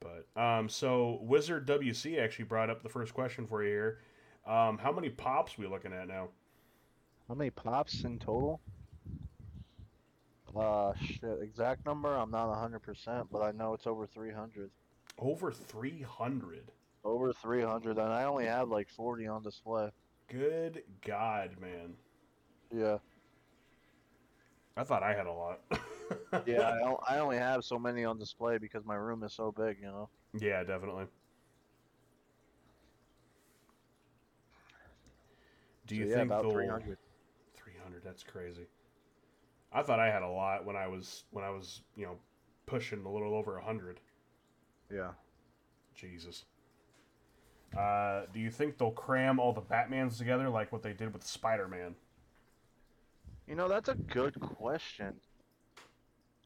[0.00, 3.98] But um so Wizard WC actually brought up the first question for you here.
[4.46, 6.28] Um how many pops we looking at now?
[7.28, 8.60] How many pops in total?
[10.56, 14.70] Uh, shit, exact number, I'm not 100%, but I know it's over 300.
[15.18, 16.70] Over 300.
[17.04, 19.90] Over 300, and I only have like 40 on display.
[20.28, 21.94] Good God, man.
[22.74, 22.98] Yeah.
[24.76, 25.60] I thought I had a lot.
[26.46, 26.78] Yeah,
[27.08, 30.08] I only have so many on display because my room is so big, you know?
[30.38, 31.06] yeah, definitely.
[35.86, 36.98] Do you so, yeah, think about 300.
[37.56, 38.66] 300, that's crazy.
[39.76, 42.16] I thought I had a lot when I was when I was, you know,
[42.64, 44.00] pushing a little over 100.
[44.90, 45.10] Yeah.
[45.94, 46.46] Jesus.
[47.76, 51.26] Uh, do you think they'll cram all the Batmans together like what they did with
[51.26, 51.94] Spider-Man?
[53.46, 55.12] You know, that's a good question.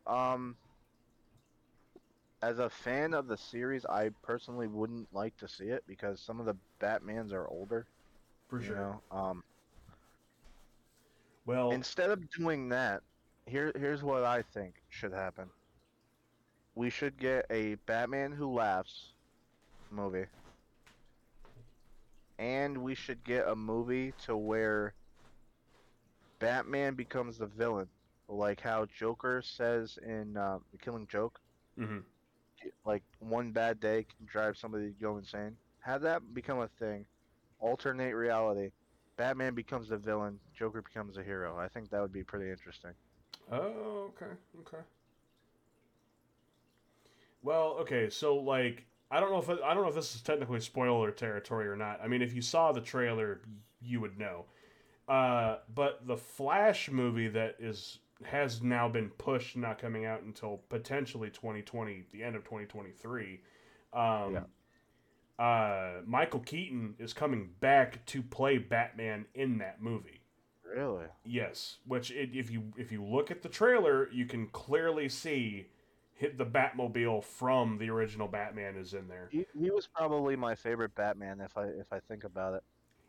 [0.09, 0.57] Um,
[2.43, 6.41] as a fan of the series, I personally wouldn't like to see it because some
[6.41, 7.87] of the Batmans are older.
[8.49, 8.75] For sure.
[8.77, 9.17] know?
[9.17, 9.45] Um,
[11.47, 13.03] Well, instead of doing that,
[13.51, 15.49] here here's what I think should happen.
[16.75, 19.13] We should get a Batman Who Laughs
[19.91, 20.27] movie.
[22.39, 24.95] And we should get a movie to where
[26.39, 27.89] Batman becomes the villain.
[28.29, 31.41] Like how Joker says in uh, The Killing Joke,
[31.79, 32.03] mhm.
[32.87, 35.57] like one bad day can drive somebody to go insane.
[35.81, 37.05] Have that become a thing.
[37.59, 38.71] Alternate reality.
[39.17, 41.59] Batman becomes the villain, Joker becomes a hero.
[41.59, 42.93] I think that would be pretty interesting.
[43.51, 44.83] Oh, okay, okay.
[47.43, 50.61] Well, okay, so like I don't know if I don't know if this is technically
[50.61, 52.01] spoiler territory or not.
[52.03, 53.41] I mean, if you saw the trailer,
[53.81, 54.45] you would know.
[55.09, 60.59] Uh, but the Flash movie that is has now been pushed, not coming out until
[60.69, 63.41] potentially 2020, the end of 2023.
[63.93, 64.45] Um,
[65.39, 65.45] Yeah.
[65.45, 70.20] uh, Michael Keaton is coming back to play Batman in that movie.
[70.75, 71.07] Really?
[71.25, 75.67] Yes, which it, if you if you look at the trailer, you can clearly see
[76.15, 79.29] hit the Batmobile from the original Batman is in there.
[79.33, 82.63] He, he was probably my favorite Batman if I if I think about it.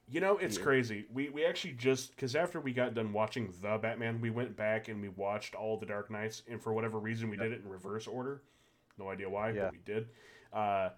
[0.08, 0.64] You know, it's Yeah.
[0.64, 1.06] crazy.
[1.14, 4.88] We we actually just because after we got done watching the Batman, we went back
[4.88, 7.70] and we watched all the Dark Knights, and for whatever reason, we did it in
[7.70, 8.42] reverse order.
[8.98, 9.64] No idea why, Yeah.
[9.66, 10.10] but we did.
[10.52, 10.90] Uh,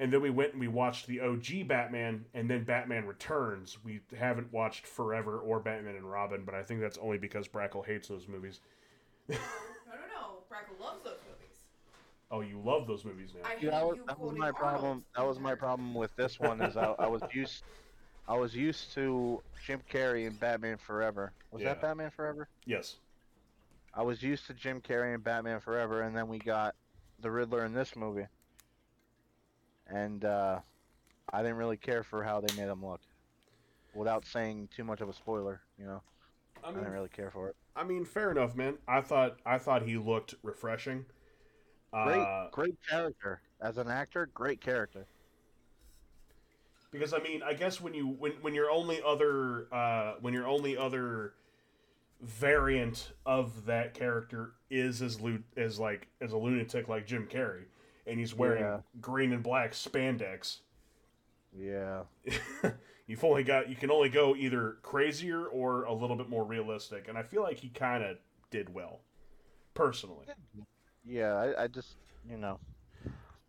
[0.00, 3.76] and then we went and we watched the OG Batman, and then Batman Returns.
[3.84, 7.84] We haven't watched Forever or Batman and Robin, but I think that's only because Brackle
[7.84, 8.60] hates those movies.
[9.28, 10.26] No, no, no.
[10.50, 11.58] Brackle loves those movies.
[12.30, 13.48] Oh, you love those movies now.
[13.48, 14.84] I Yeah, that was, you that was my problem.
[14.84, 16.62] Arnold That was my problem with this one.
[16.62, 17.62] Is I, I was used,
[18.26, 21.32] I was used to Jim Carrey and Batman Forever.
[21.50, 22.48] Was that Batman Forever?
[22.64, 22.96] yes.
[23.92, 26.76] I was used to Jim Carrey and Batman Forever, and then we got
[27.20, 28.26] the Riddler in this movie,
[29.92, 30.60] and uh,
[31.32, 33.00] I didn't really care for how they made him look.
[33.94, 36.00] Without saying too much of a spoiler, you know,
[36.64, 37.56] I I didn't really care for it.
[37.74, 38.78] I mean, fair enough, man.
[38.86, 41.04] I thought I thought he looked refreshing.
[41.92, 44.26] Great, Uh, great character as an actor.
[44.32, 45.06] Great character.
[46.92, 50.46] because I mean, I guess when you when when your only other uh, when your
[50.46, 51.34] only other
[52.20, 57.64] variant of that character is as lu- as like as a lunatic like Jim Carrey,
[58.10, 58.80] and he's wearing Yeah.
[59.00, 60.58] green and black spandex.
[61.56, 62.02] Yeah.
[63.06, 67.08] You've only got you can only go either crazier or a little bit more realistic,
[67.08, 68.18] and I feel like he kind of
[68.50, 69.00] did well,
[69.74, 70.26] personally.
[71.04, 71.96] Yeah, I, I just,
[72.28, 72.60] you know,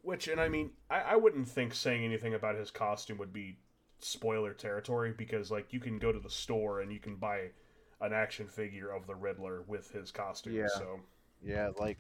[0.02, 3.58] Which, and I mean, I, I wouldn't think saying anything about his costume would be
[4.00, 7.50] spoiler territory because, like, you can go to the store and you can buy
[8.00, 10.54] an action figure of the Riddler with his costume.
[10.56, 10.68] Yeah.
[10.70, 11.02] So,
[11.44, 12.00] yeah, like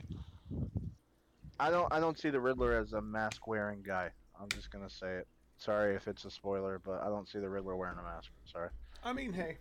[1.60, 4.10] I don't I don't see the Riddler as a mask wearing guy.
[4.40, 5.28] I'm just gonna say it.
[5.58, 8.32] Sorry if it's a spoiler, but I don't see the Riddler wearing a mask.
[8.52, 8.70] Sorry.
[9.04, 9.58] I mean, hey,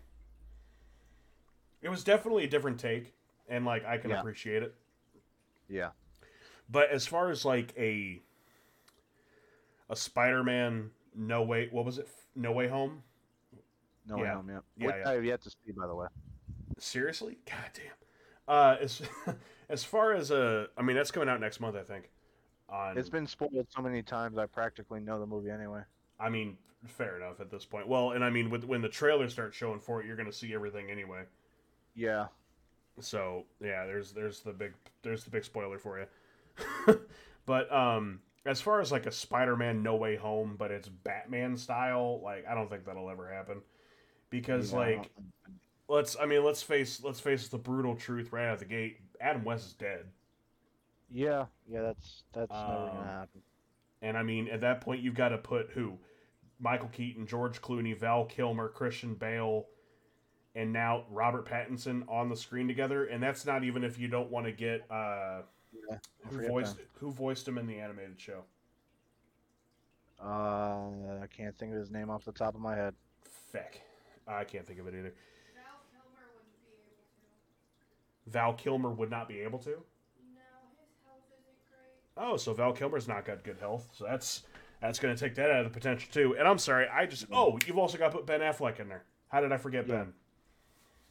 [1.83, 3.13] it was definitely a different take,
[3.49, 4.21] and like I can Yeah.
[4.21, 4.75] appreciate it.
[5.69, 5.91] Yeah.
[6.71, 8.23] But as far as like a
[9.91, 12.09] a Spider-Man, no way, what was it?
[12.37, 13.03] No Way Home?
[14.07, 14.23] No Yeah.
[14.23, 14.35] yeah.
[14.35, 14.59] Home, yeah.
[14.77, 15.11] Yeah, Which yeah.
[15.11, 16.07] I have yet to see, by the way.
[16.79, 17.39] Seriously?
[17.45, 17.93] God damn.
[18.47, 19.03] Uh, as
[19.71, 22.11] as far as uh, I mean, that's coming out next month, I think.
[22.69, 24.37] On, It's been spoiled so many times.
[24.39, 25.81] I practically know the movie anyway.
[26.21, 26.57] I mean,
[26.87, 27.89] fair enough at this point.
[27.89, 30.55] Well, and I mean, with, when the trailer starts showing for it, you're gonna see
[30.55, 31.23] everything anyway.
[31.95, 32.27] Yeah.
[33.01, 34.73] So yeah, there's there's the big
[35.03, 37.01] there's the big spoiler for you.
[37.47, 42.21] but um, as far as like a Spider-Man No Way Home, but it's Batman style,
[42.23, 43.63] like I don't think that'll ever happen.
[44.31, 45.33] Because Yeah, like don't-
[45.89, 48.99] let's I mean let's face let's face the brutal truth right out of the gate.
[49.21, 50.07] Adam West is dead.
[51.11, 53.43] Yeah, yeah, that's that's never Um, gonna happen.
[54.03, 55.99] And I mean, at that point, you've got to put who?
[56.59, 59.67] Michael Keaton, George Clooney, Val Kilmer, Christian Bale,
[60.55, 63.07] and now Robert Pattinson on the screen together.
[63.07, 65.43] And that's not even if you don't want to get uh,
[65.91, 65.99] Yeah,
[66.29, 66.87] who voiced them.
[66.99, 68.45] who voiced him in the animated show.
[70.23, 70.91] Uh,
[71.23, 72.95] I can't think of his name off the top of my head.
[73.53, 73.81] Feck,
[74.29, 75.15] I can't think of it either.
[75.55, 78.20] Val Kilmer wouldn't be able to.
[78.31, 79.71] Val Kilmer would not be able to.
[79.71, 79.77] No,
[80.79, 82.29] his health isn't great.
[82.33, 83.91] Oh, so Val Kilmer's not got good health.
[83.95, 84.45] So that's
[84.81, 86.37] that's going to take that out of the potential too.
[86.39, 89.05] And I'm sorry, I just oh, you've also got to put Ben Affleck in there.
[89.29, 89.97] How did I forget Yeah.
[89.97, 90.13] Ben?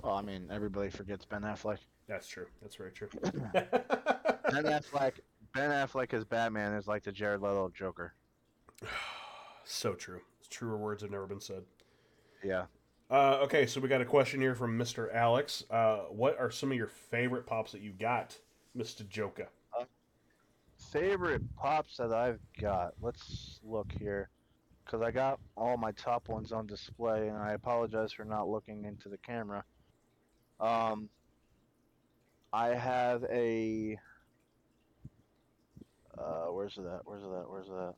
[0.01, 1.79] Well, I mean, everybody forgets Ben Affleck.
[2.07, 2.47] That's true.
[2.61, 3.09] That's very true.
[3.53, 5.13] Ben Affleck,
[5.53, 8.13] Ben Affleck as Batman is like the Jared Leto Joker.
[9.65, 10.21] so true.
[10.49, 11.61] Truer words have never been said.
[12.43, 12.65] Yeah.
[13.09, 15.13] Uh, okay, so we got a question here from Mr.
[15.13, 15.63] Alex.
[15.71, 18.37] Uh, what are some of your favorite pops that you got,
[18.77, 19.07] Mr.
[19.07, 19.49] Joker?
[20.91, 22.93] Favorite pops that I've got.
[23.01, 24.29] Let's look here,
[24.85, 28.85] because I got all my top ones on display, and I apologize for not looking
[28.85, 29.63] into the camera.
[30.59, 31.09] Um,
[32.53, 33.97] I have a.
[36.17, 37.01] Uh, where's that?
[37.05, 37.45] Where's that?
[37.47, 37.95] Where's that?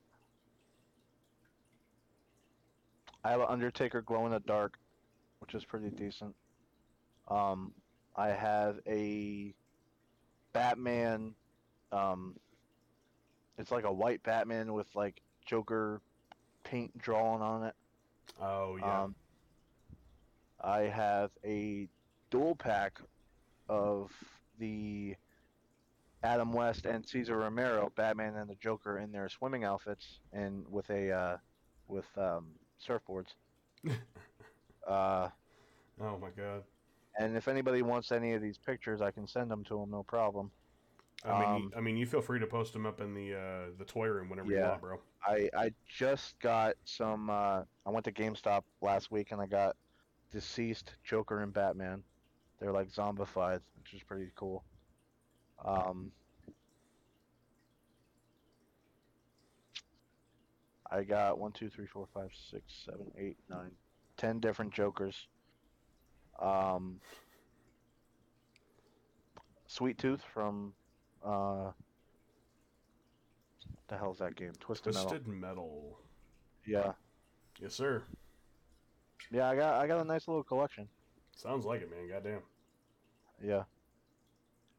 [3.24, 4.78] I have an Undertaker glow in the dark,
[5.52, 6.34] which is pretty decent.
[7.28, 7.74] Um,
[8.16, 9.54] I have a
[10.54, 11.36] Batman.
[11.92, 12.36] Um,
[13.58, 16.02] it's like a white Batman with like Joker
[16.64, 17.76] paint drawn on it.
[18.42, 19.16] Oh yeah, Um,
[20.62, 21.90] I have a
[22.30, 23.02] dual pack
[23.68, 24.12] of
[24.58, 25.16] the
[26.24, 30.90] Adam West and Cesar Romero, Batman and the Joker in their swimming outfits and with
[30.90, 31.38] a uh,
[31.90, 32.52] with um,
[32.88, 33.34] surfboards.
[34.88, 35.28] uh,
[36.02, 36.64] oh my god.
[37.20, 40.04] and if anybody wants any of these pictures, I can send them to them, no
[40.04, 40.52] problem.
[41.24, 43.66] I mean, Um, I mean, you feel free to post them up in the uh,
[43.78, 45.00] the toy room whenever you want, bro.
[45.24, 47.30] I I just got some.
[47.30, 49.76] Uh, I went to GameStop last week and I got
[50.32, 52.02] deceased Joker and Batman.
[52.60, 54.64] They're like zombified, which is pretty cool.
[55.64, 56.12] Um,
[60.90, 63.72] I got one, two, three, four, five, six, seven, eight, nine,
[64.18, 65.28] ten different Jokers.
[66.42, 67.00] Um,
[69.68, 70.74] Sweet Tooth from
[71.26, 71.72] uh,
[73.88, 74.52] the hell's that game?
[74.60, 75.10] Twisted, Metal.
[75.10, 75.98] Twisted Metal.
[76.66, 76.94] Yeah,
[77.60, 78.04] Yes, sir.
[79.32, 79.50] yeah.
[79.50, 80.88] I got I got a nice little collection.
[81.36, 82.08] Sounds like it, man.
[82.10, 82.42] Goddamn.
[83.44, 83.64] Yeah.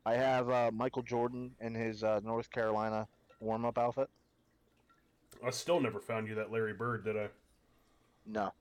[0.05, 3.07] I have uh, Michael Jordan in his uh, North Carolina
[3.41, 4.09] warm up outfit.
[5.45, 7.29] I still never found you that Larry Bird, did I?
[8.27, 8.53] No.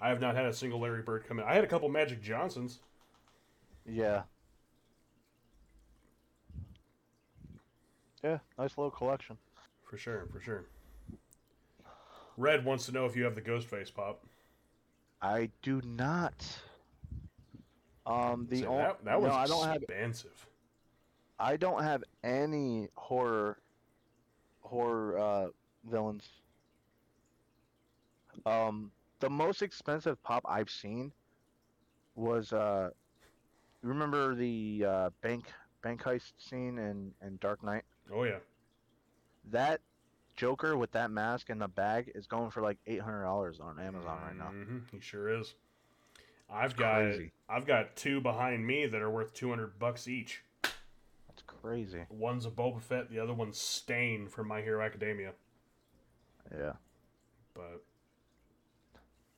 [0.00, 1.44] I have not had a single Larry Bird come in.
[1.44, 2.80] I had a couple Magic Johnsons.
[3.84, 4.22] Yeah.
[8.22, 9.36] Yeah, nice little collection.
[9.84, 10.64] For sure, for sure.
[12.36, 14.24] Red wants to know if you have the Ghostface pop.
[15.20, 16.46] I do not.
[18.06, 20.46] Um, the only that, that no, I don't have expensive.
[21.38, 23.58] I don't have any horror
[24.62, 25.48] horror uh,
[25.88, 26.28] villains.
[28.46, 31.12] Um, the most expensive pop I've seen
[32.14, 32.90] was uh,
[33.82, 35.44] remember the uh, bank
[35.82, 37.84] bank heist scene in, in Dark Knight?
[38.12, 38.38] Oh yeah.
[39.50, 39.80] That
[40.36, 43.78] Joker with that mask and the bag is going for like eight hundred dollars on
[43.78, 44.46] Amazon right now.
[44.48, 45.54] hmm He sure is.
[46.50, 47.32] I've got crazy.
[47.48, 50.42] I've got two behind me that are worth two hundred bucks each.
[50.62, 52.02] That's crazy.
[52.08, 55.32] One's a Boba Fett, the other one's Stain from My Hero Academia.
[56.56, 56.72] Yeah.
[57.54, 57.82] But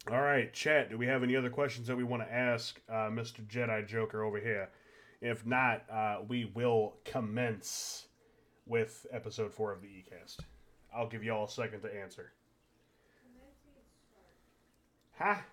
[0.08, 0.90] all right, chat.
[0.90, 3.46] Do we have any other questions that we want to ask uh, Mr.
[3.46, 4.70] Jedi Joker over here?
[5.20, 8.06] If not, uh, we will commence
[8.66, 10.38] with episode four of the ECast.
[10.94, 12.32] I'll give y'all a second to answer.
[15.18, 15.44] Ha!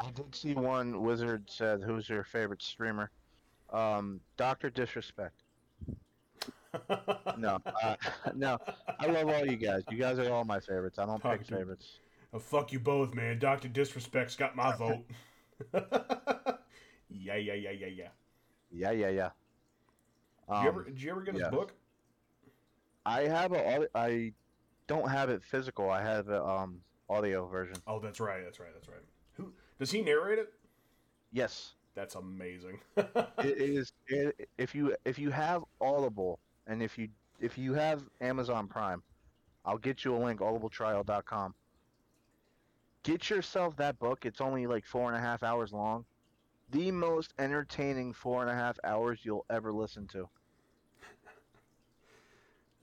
[0.00, 3.10] I did see one wizard said, "Who's your favorite streamer?"
[3.70, 5.42] Um, Doctor Disrespect.
[7.36, 7.96] No, uh,
[8.36, 8.58] no.
[9.00, 9.82] I love all you guys.
[9.90, 11.00] You guys are all my favorites.
[11.00, 11.98] I don't pick favorites.
[12.32, 13.38] Oh, fuck you both, man.
[13.38, 15.04] Doctor Disrespect's got my vote.
[17.10, 18.08] yeah, yeah, yeah, yeah, yeah.
[18.70, 19.30] Yeah, yeah, yeah.
[20.48, 21.72] Did Um, you ever, did you ever get his book?
[23.04, 23.88] I have a.
[23.94, 24.32] I
[24.86, 25.90] don't have it physical.
[25.90, 27.76] I have a um audio version.
[27.86, 28.42] Oh, that's right.
[28.44, 28.72] That's right.
[28.72, 29.02] That's right.
[29.34, 30.52] Who does he narrate it?
[31.32, 32.80] Yes, That's amazing.
[32.96, 33.92] it is.
[34.06, 37.08] It, if you if you have Audible and if you
[37.40, 39.02] if you have Amazon Prime,
[39.64, 40.40] I'll get you a link.
[40.40, 41.54] AudibleTrial.com.
[43.02, 44.26] Get yourself that book.
[44.26, 46.04] It's only like four and a half hours long.
[46.70, 50.28] The most entertaining four and a half hours you'll ever listen to.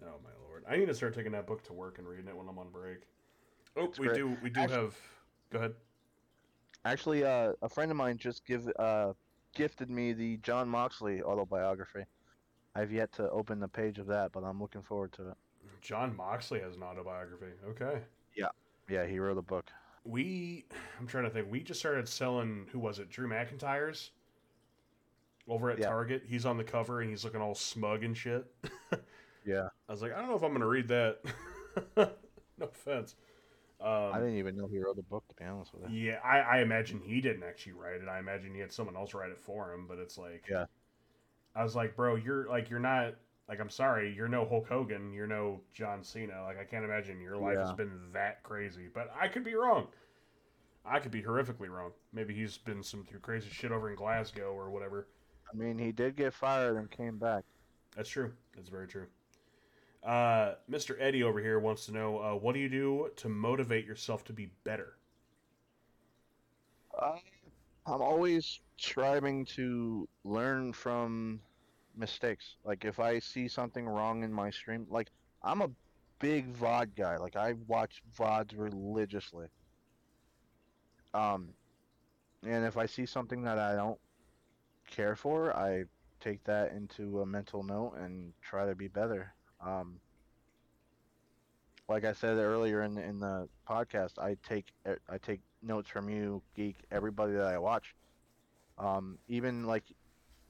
[0.03, 0.63] Oh my lord!
[0.69, 2.69] I need to start taking that book to work and reading it when I'm on
[2.69, 2.99] break.
[3.75, 4.17] Oh, It's we great.
[4.19, 4.37] do.
[4.43, 4.95] We do Actu- have.
[5.49, 5.73] Go ahead.
[6.85, 9.13] Actually, uh, a friend of mine just give uh,
[9.55, 12.03] gifted me the Jon Moxley autobiography.
[12.75, 15.37] I've yet to open the page of that, but I'm looking forward to it.
[15.81, 17.53] Jon Moxley has an autobiography.
[17.69, 18.01] Okay.
[18.35, 18.49] Yeah.
[18.87, 19.65] Yeah, he wrote a book.
[20.07, 20.65] We.
[20.99, 21.51] I'm trying to think.
[21.51, 22.67] We just started selling.
[22.71, 23.09] Who was it?
[23.09, 24.11] Drew McIntyre's.
[25.47, 25.87] Over at Yeah.
[25.87, 28.45] Target, he's on the cover and he's looking all smug and shit.
[29.45, 31.19] Yeah, I was like, I don't know if I'm gonna read that.
[31.95, 32.09] no
[32.61, 33.15] offense.
[33.79, 35.23] Um, I didn't even know he wrote a book.
[35.29, 36.07] To be honest with you.
[36.07, 38.09] Yeah, I, I imagine he didn't actually write it.
[38.09, 39.85] I imagine he had someone else write it for him.
[39.87, 40.65] But it's like, Yeah.
[41.55, 43.13] I was like, bro, you're like, you're not
[43.47, 46.43] like, I'm sorry, you're no Hulk Hogan, you're no John Cena.
[46.43, 48.89] Like, I can't imagine your life has been that crazy.
[48.93, 49.87] But I could be wrong.
[50.85, 51.91] I could be horrifically wrong.
[52.13, 55.07] Maybe he's been some through crazy shit over in Glasgow or whatever.
[55.51, 57.43] I mean, he did get fired and came back.
[57.95, 58.33] That's true.
[58.55, 59.07] That's very true.
[60.03, 60.95] Uh, Mr.
[60.99, 64.33] Eddie over here wants to know, uh, what do you do to motivate yourself to
[64.33, 64.97] be better?
[66.99, 67.19] I,
[67.85, 71.41] I'm always striving to learn from
[71.97, 72.55] mistakes.
[72.63, 75.09] Like if I see something wrong in my stream, like
[75.43, 75.69] I'm a
[76.19, 77.17] big VOD guy.
[77.17, 79.47] Like I watch VODs religiously.
[81.13, 81.49] Um,
[82.43, 83.99] and if I see something that I don't
[84.89, 85.85] care for, I
[86.19, 89.33] take that into a mental note and try to be better.
[89.65, 89.99] Um,
[91.89, 96.09] like I said earlier in the, in the podcast, I take I take notes from
[96.09, 97.95] you, geek, everybody that I watch.
[98.77, 99.83] Um, even like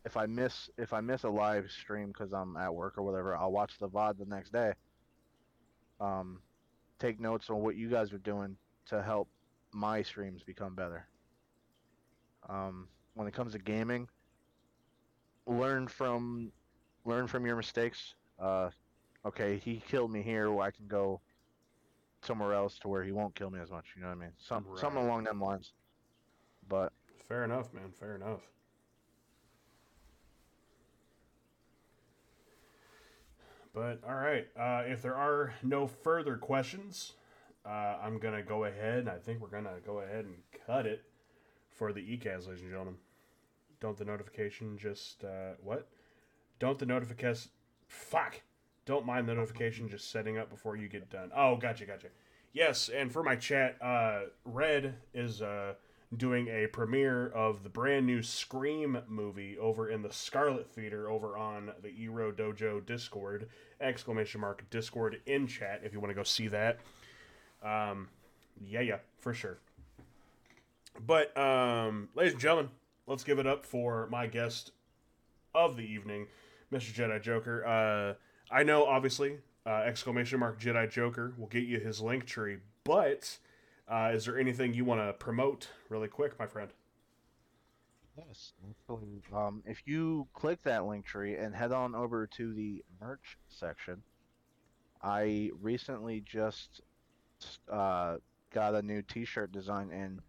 [0.07, 3.35] if I miss if I miss a live stream because I'm at work or whatever,
[3.35, 4.71] I'll watch the VOD the next day.
[5.99, 6.39] Um,
[6.97, 8.55] take notes on what you guys are doing
[8.88, 9.27] to help
[9.73, 11.05] my streams become better.
[12.47, 14.07] Um, when it comes to gaming,
[15.45, 16.53] learn from
[17.03, 18.15] learn from your mistakes.
[18.39, 18.69] Uh,
[19.25, 20.49] okay, he killed me here.
[20.49, 21.19] Well, I can go
[22.21, 23.88] somewhere else to where he won't kill me as much.
[23.93, 24.31] You know what I mean?
[24.38, 25.73] Some something along them lines.
[26.69, 26.93] But
[27.27, 27.91] Fair enough, man.
[27.99, 28.39] Fair enough.
[33.77, 37.13] But all right, uh, if there are no further questions,
[37.63, 39.07] uh, I'm gonna go ahead.
[39.07, 41.03] I think we're gonna go ahead and cut it
[41.69, 42.95] for the ECast, ladies and gentlemen.
[43.79, 45.87] Don't the notification just uh, what?
[46.57, 47.51] Don't the notification?
[47.87, 48.41] Fuck!
[48.85, 51.29] Don't mind the notification just setting up before you get done.
[51.35, 52.07] Oh, gotcha, gotcha.
[52.53, 55.73] Yes, and for my chat, uh, Red is uh,
[56.15, 61.38] doing a premiere of the brand new Scream movie over in the Scarlet Theater over
[61.38, 63.49] on the EROE Dojo Discord.
[63.81, 66.79] Exclamation mark Discord in chat if you want to go see that.
[67.61, 68.07] Um,
[68.65, 69.57] yeah, yeah, for sure.
[71.05, 72.71] But, um, ladies and gentlemen,
[73.05, 74.71] let's give it up for my guest
[75.53, 76.27] of the evening,
[76.71, 76.93] Mr.
[76.93, 77.65] Jedi Joker.
[77.65, 78.13] Uh,
[78.49, 83.38] I know, obviously, uh, exclamation mark Jedi Joker will get you his link tree, but
[83.88, 86.69] uh, is there anything you want to promote really quick, my friend?
[88.18, 88.53] Yes.
[89.34, 94.01] Um, if you click that link tree and head on over to the merch section,
[95.03, 96.81] I recently just
[97.72, 98.18] uh,
[98.51, 100.19] got a new T-shirt design, and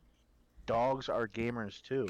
[0.66, 2.06] dogs are gamers too.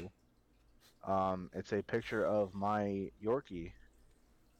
[1.07, 3.71] Um, it's a picture of my Yorkie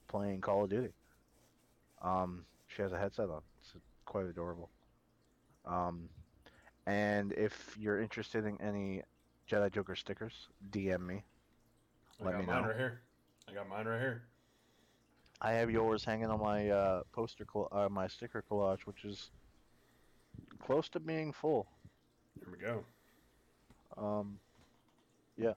[0.08, 0.94] playing Call of Duty.
[2.02, 3.42] Um, she has a headset on.
[3.60, 3.74] It's
[4.06, 4.70] quite adorable.
[5.66, 6.08] Um,
[6.90, 9.04] and if you're interested in any
[9.50, 10.34] Jedi Joker stickers,
[10.72, 11.24] DM me.
[12.20, 12.68] I Let got me mine know.
[12.70, 13.02] right here.
[13.48, 14.24] I got mine right here.
[15.42, 19.30] I have yours hanging on my uh, poster, coll- uh, my sticker collage, which is
[20.60, 21.68] close to being full.
[22.40, 22.84] Here we go.
[23.96, 24.40] Um,
[25.38, 25.54] yeah.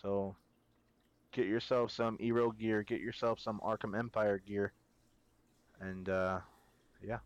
[0.00, 0.36] So
[1.32, 4.72] get yourself some EROE gear, get yourself some Arkham Empire gear,
[5.80, 6.38] and uh,
[7.04, 7.18] yeah.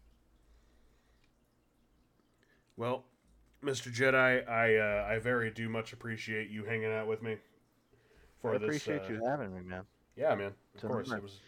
[2.76, 3.04] Well,
[3.64, 3.92] Mr.
[3.92, 7.36] Jedi, I uh, I very do much appreciate you hanging out with me
[8.40, 8.66] for I this.
[8.66, 9.82] appreciate uh, you having me, man.
[10.16, 10.52] Yeah, man.
[10.76, 11.40] Of an course, it was.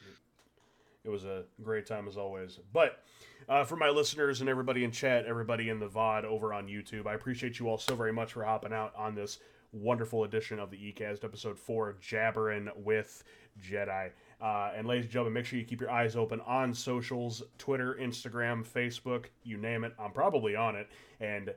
[1.02, 2.58] It was a great time as always.
[2.74, 3.02] But
[3.48, 7.06] uh, for my listeners and everybody in chat, everybody in the VOD over on YouTube,
[7.06, 9.38] I appreciate you all so very much for hopping out on this
[9.72, 13.24] wonderful edition of the ECAST episode four, Jabberin' with
[13.62, 14.10] Jedi.
[14.42, 17.96] Uh, and ladies and gentlemen, make sure you keep your eyes open on socials Twitter,
[18.00, 19.94] Instagram, Facebook, you name it.
[19.98, 20.88] I'm probably on it.
[21.20, 21.54] And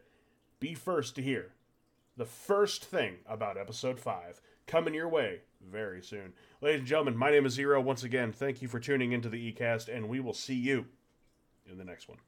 [0.64, 1.52] be first to hear
[2.16, 6.32] the first thing about episode 5 coming your way very soon.
[6.62, 7.82] Ladies and gentlemen, my name is Zero.
[7.82, 10.86] Once again, thank you for tuning into the ECAST, and we will see you
[11.70, 12.20] in the next one.